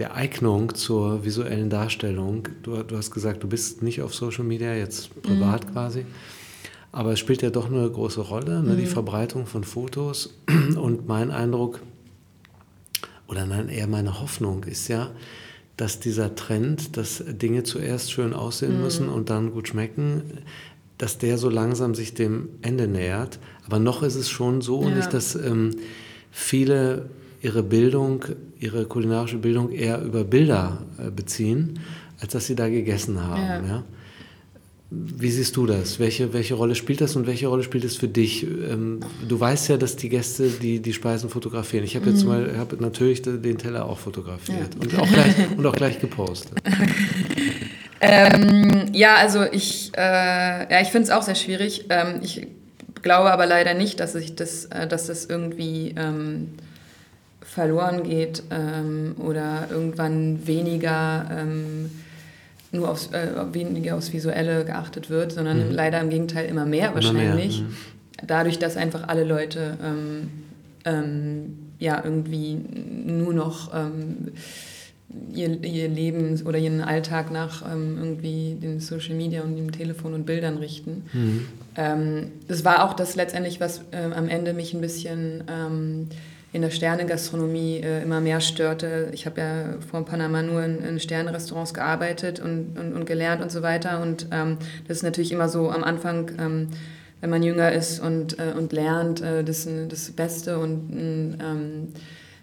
[0.00, 2.48] der Eignung zur visuellen Darstellung?
[2.62, 5.72] Du, du hast gesagt, du bist nicht auf Social Media, jetzt privat Mhm.
[5.72, 6.06] quasi.
[6.90, 10.34] Aber es spielt ja doch eine große Rolle, ne, die Verbreitung von Fotos.
[10.76, 11.80] Und mein Eindruck,
[13.28, 15.10] oder nein, eher meine Hoffnung ist ja,
[15.76, 20.22] dass dieser Trend, dass Dinge zuerst schön aussehen müssen und dann gut schmecken,
[20.98, 23.38] dass der so langsam sich dem Ende nähert.
[23.66, 24.94] Aber noch ist es schon so, Ja.
[24.96, 25.70] nicht, dass ähm,
[26.30, 27.08] viele
[27.40, 28.24] ihre Bildung,
[28.60, 31.80] ihre kulinarische Bildung eher über Bilder äh, beziehen,
[32.20, 33.42] als dass sie da gegessen haben.
[33.42, 33.66] Ja.
[33.66, 33.84] Ja?
[34.92, 35.98] Wie siehst du das?
[36.00, 38.42] Welche, welche Rolle spielt das und welche Rolle spielt es für dich?
[38.44, 41.84] Ähm, du weißt ja, dass die Gäste die, die Speisen fotografieren.
[41.84, 44.90] Ich habe jetzt mal hab natürlich den Teller auch fotografiert Mhm.
[44.90, 44.98] Ja.
[44.98, 46.58] und, auch gleich, und auch gleich gepostet.
[48.00, 50.00] Ähm, ja, also ich, äh,
[50.72, 51.86] ja, ich finde es auch sehr schwierig.
[51.90, 52.46] Ähm, ich
[53.02, 56.48] glaube aber leider nicht, dass, ich das, äh, dass das irgendwie ähm,
[57.50, 61.90] verloren geht ähm, oder irgendwann weniger ähm,
[62.70, 66.98] nur aufs, äh, weniger aufs Visuelle geachtet wird, sondern leider im Gegenteil immer mehr Mhm.
[66.98, 67.62] Immer mehr, wahrscheinlich.
[67.62, 67.76] mhm.
[68.24, 70.30] Dadurch, dass einfach alle Leute ähm,
[70.84, 74.28] ähm, ja irgendwie nur noch ähm,
[75.34, 80.14] ihr, ihr Leben oder ihren Alltag nach ähm, irgendwie den Social Media und dem Telefon
[80.14, 81.02] und Bildern richten.
[81.12, 81.46] Mhm.
[82.46, 85.44] Das war auch das letztendlich, was ähm, am Ende mich ein bisschen
[86.52, 89.10] in der Sternegastronomie äh, immer mehr störte.
[89.12, 93.52] Ich habe ja vor Panama nur in, in Sternenrestaurants gearbeitet und, und, und gelernt und
[93.52, 94.02] so weiter.
[94.02, 96.68] Und ähm, das ist natürlich immer so am Anfang, ähm,
[97.20, 101.88] wenn man jünger ist und, äh, und lernt, äh, das, das Beste und ähm,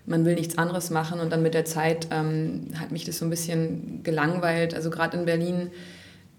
[0.06, 1.20] man will nichts anderes machen.
[1.20, 4.74] Und dann mit der Zeit ähm, hat mich das so ein bisschen gelangweilt.
[4.74, 5.70] Also gerade in Berlin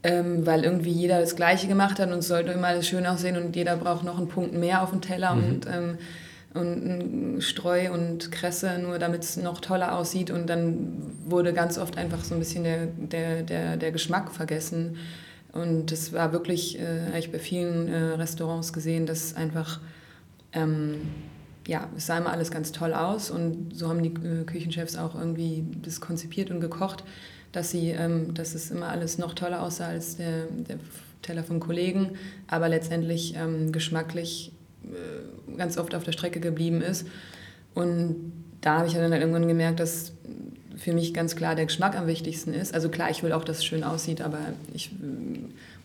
[0.04, 3.36] ähm, weil irgendwie jeder das Gleiche gemacht hat und es sollte immer alles schön aussehen
[3.36, 5.98] und jeder braucht noch einen Punkt mehr auf dem Teller und, ähm,
[6.59, 10.30] und Streu und Kresse, nur damit es noch toller aussieht.
[10.30, 14.96] Und dann wurde ganz oft einfach so ein bisschen der, der, der, der Geschmack vergessen.
[15.52, 19.80] Und das war wirklich, äh, habe ich bei vielen äh, Restaurants gesehen, dass einfach,
[20.52, 21.00] ähm,
[21.66, 25.14] ja, es sah immer alles ganz toll aus und so haben die äh, Küchenchefs auch
[25.14, 27.04] irgendwie das konzipiert und gekocht.
[27.52, 30.78] dass, sie, ähm, dass es immer alles noch toller aussah als der, der
[31.22, 32.12] Teller von Kollegen,
[32.46, 34.52] aber letztendlich ähm, geschmacklich
[35.56, 37.06] ganz oft auf der Strecke geblieben ist.
[37.74, 40.12] Und da habe ich dann halt irgendwann gemerkt, dass
[40.76, 42.72] für mich ganz klar der Geschmack am wichtigsten ist.
[42.72, 44.38] Also klar, ich will auch, dass es schön aussieht, aber
[44.72, 44.92] ich,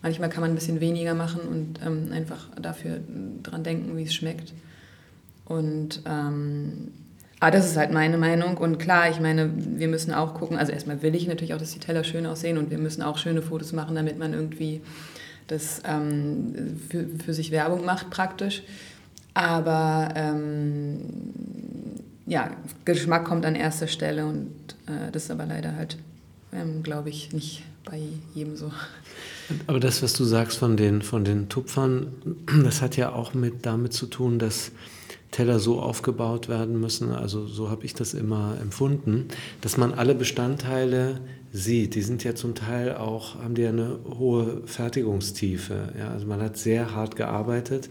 [0.02, 3.00] manchmal kann man ein bisschen weniger machen und ähm, einfach dafür
[3.42, 4.52] dran denken, wie es schmeckt.
[5.44, 6.92] Und ähm,
[7.40, 8.56] aber das ist halt meine Meinung.
[8.56, 11.72] Und klar, ich meine, wir müssen auch gucken, also erstmal will ich natürlich auch, dass
[11.72, 14.80] die Teller schön aussehen und wir müssen auch schöne Fotos machen, damit man irgendwie
[15.46, 18.62] das ähm, für, für sich Werbung macht praktisch.
[19.34, 21.00] Aber ähm,
[22.26, 22.50] ja,
[22.84, 24.50] Geschmack kommt an erster Stelle und
[24.86, 25.98] äh, das ist aber leider halt,
[26.52, 28.00] ähm, glaube ich, nicht bei
[28.34, 28.70] jedem so.
[29.66, 32.06] Aber das, was du sagst von den, von den Tupfern,
[32.64, 34.72] das hat ja auch mit damit zu tun, dass
[35.30, 39.26] Teller so aufgebaut werden müssen, also so habe ich das immer empfunden,
[39.62, 41.20] dass man alle Bestandteile
[41.54, 41.94] sieht.
[41.94, 45.92] Die sind ja zum Teil auch, haben die ja eine hohe Fertigungstiefe.
[45.96, 46.10] Ja?
[46.10, 47.88] Also man hat sehr hart gearbeitet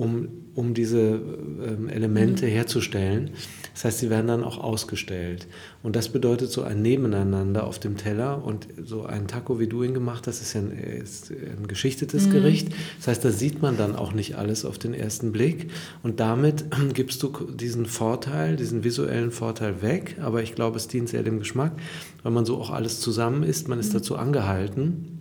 [0.00, 2.50] um, um diese ähm, Elemente mhm.
[2.50, 3.30] herzustellen.
[3.74, 5.46] Das heißt, sie werden dann auch ausgestellt.
[5.82, 9.82] Und das bedeutet so ein Nebeneinander auf dem Teller und so ein Taco, wie du
[9.82, 12.30] ihn gemacht hast, ist ja ein, ist ein geschichtetes mhm.
[12.30, 12.68] Gericht.
[12.96, 15.70] Das heißt, da sieht man dann auch nicht alles auf den ersten Blick.
[16.02, 20.16] Und damit gibst du diesen Vorteil, diesen visuellen Vorteil weg.
[20.22, 21.72] Aber ich glaube, es dient sehr dem Geschmack,
[22.22, 23.68] weil man so auch alles zusammen isst.
[23.68, 23.98] Man ist mhm.
[23.98, 25.20] dazu angehalten.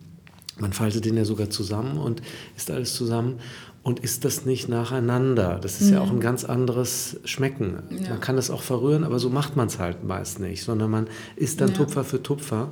[0.58, 2.22] Man faltet den ja sogar zusammen und
[2.58, 3.40] isst alles zusammen
[3.84, 5.60] und isst das nicht nacheinander.
[5.62, 5.94] Das ist mhm.
[5.94, 7.80] ja auch ein ganz anderes Schmecken.
[7.90, 8.10] Ja.
[8.10, 11.08] Man kann es auch verrühren, aber so macht man es halt meist nicht, sondern man
[11.36, 11.76] isst dann ja.
[11.76, 12.70] Tupfer für Tupfer.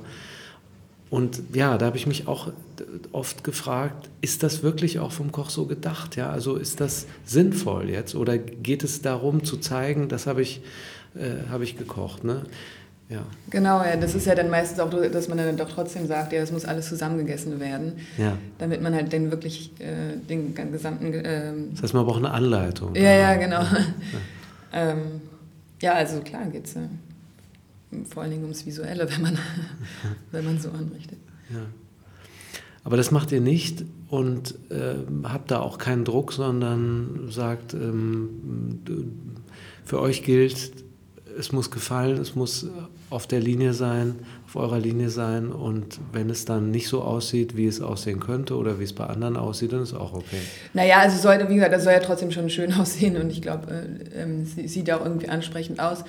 [1.10, 2.52] Und ja, da habe ich mich auch
[3.12, 6.16] oft gefragt, ist das wirklich auch vom Koch so gedacht?
[6.16, 8.14] Ja, also ist das sinnvoll jetzt?
[8.14, 10.60] Oder geht es darum zu zeigen, das habe ich,
[11.14, 12.24] äh, habe ich gekocht?
[12.24, 12.42] Ne?
[13.08, 13.24] Ja.
[13.48, 16.40] Genau, ja, das ist ja dann meistens auch, dass man dann doch trotzdem sagt, ja,
[16.40, 18.36] es muss alles zusammengegessen werden, ja.
[18.58, 21.14] damit man halt den wirklich äh, den gesamten.
[21.14, 22.94] Äh, das heißt, man braucht eine Anleitung.
[22.94, 23.62] Ja, ja, genau.
[23.62, 23.86] Ja,
[24.74, 25.22] ähm,
[25.80, 26.80] ja also klar geht es äh,
[28.10, 29.38] vor allen Dingen ums Visuelle, wenn man,
[30.30, 31.18] wenn man so anrichtet.
[31.48, 31.60] Ja.
[32.84, 38.80] Aber das macht ihr nicht und äh, habt da auch keinen Druck, sondern sagt, ähm,
[39.84, 40.72] für euch gilt,
[41.38, 42.66] es muss gefallen, es muss
[43.10, 47.56] auf der Linie sein, auf eurer Linie sein und wenn es dann nicht so aussieht,
[47.56, 50.40] wie es aussehen könnte oder wie es bei anderen aussieht, dann ist auch okay.
[50.74, 53.66] Naja, also soll, wie gesagt, das soll ja trotzdem schon schön aussehen und ich glaube,
[54.14, 56.04] äh, äh, sieht auch irgendwie ansprechend aus.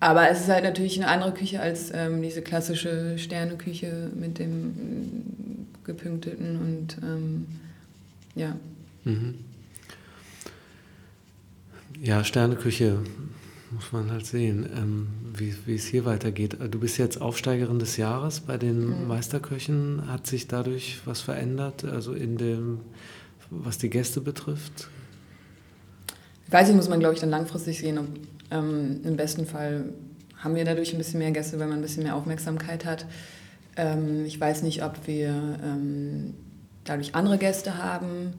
[0.00, 4.68] Aber es ist halt natürlich eine andere Küche als ähm, diese klassische Sterneküche mit dem
[4.68, 7.46] äh, gepunkteten und ähm,
[8.36, 8.54] ja.
[9.04, 9.34] Mhm.
[12.00, 12.98] Ja, Sterneküche
[13.70, 16.56] muss man halt sehen, ähm, wie, wie es hier weitergeht.
[16.70, 19.08] Du bist jetzt Aufsteigerin des Jahres bei den mhm.
[19.08, 20.04] Meisterköchen.
[20.08, 22.80] Hat sich dadurch was verändert, also in dem,
[23.50, 24.88] was die Gäste betrifft?
[26.46, 27.98] Ich weiß nicht, muss man, glaube ich, dann langfristig sehen.
[27.98, 29.92] Und, ähm, Im besten Fall
[30.36, 33.06] haben wir dadurch ein bisschen mehr Gäste, wenn man ein bisschen mehr Aufmerksamkeit hat.
[33.76, 36.34] Ähm, ich weiß nicht, ob wir ähm,
[36.84, 38.34] dadurch andere Gäste haben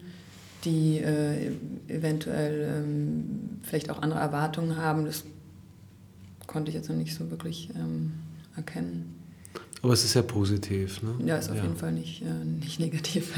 [0.66, 1.52] die äh,
[1.88, 5.06] eventuell ähm, vielleicht auch andere Erwartungen haben.
[5.06, 5.24] Das
[6.48, 8.14] konnte ich jetzt noch nicht so wirklich ähm,
[8.56, 9.16] erkennen.
[9.82, 11.16] Aber es ist ja positiv, ne?
[11.26, 11.64] Ja, ist auf ja.
[11.64, 13.34] jeden Fall nicht, äh, nicht negativ.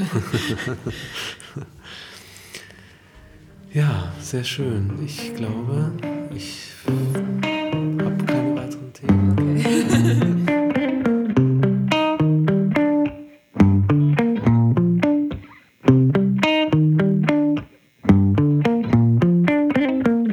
[3.72, 4.90] ja, sehr schön.
[5.04, 5.92] Ich glaube,
[6.34, 6.72] ich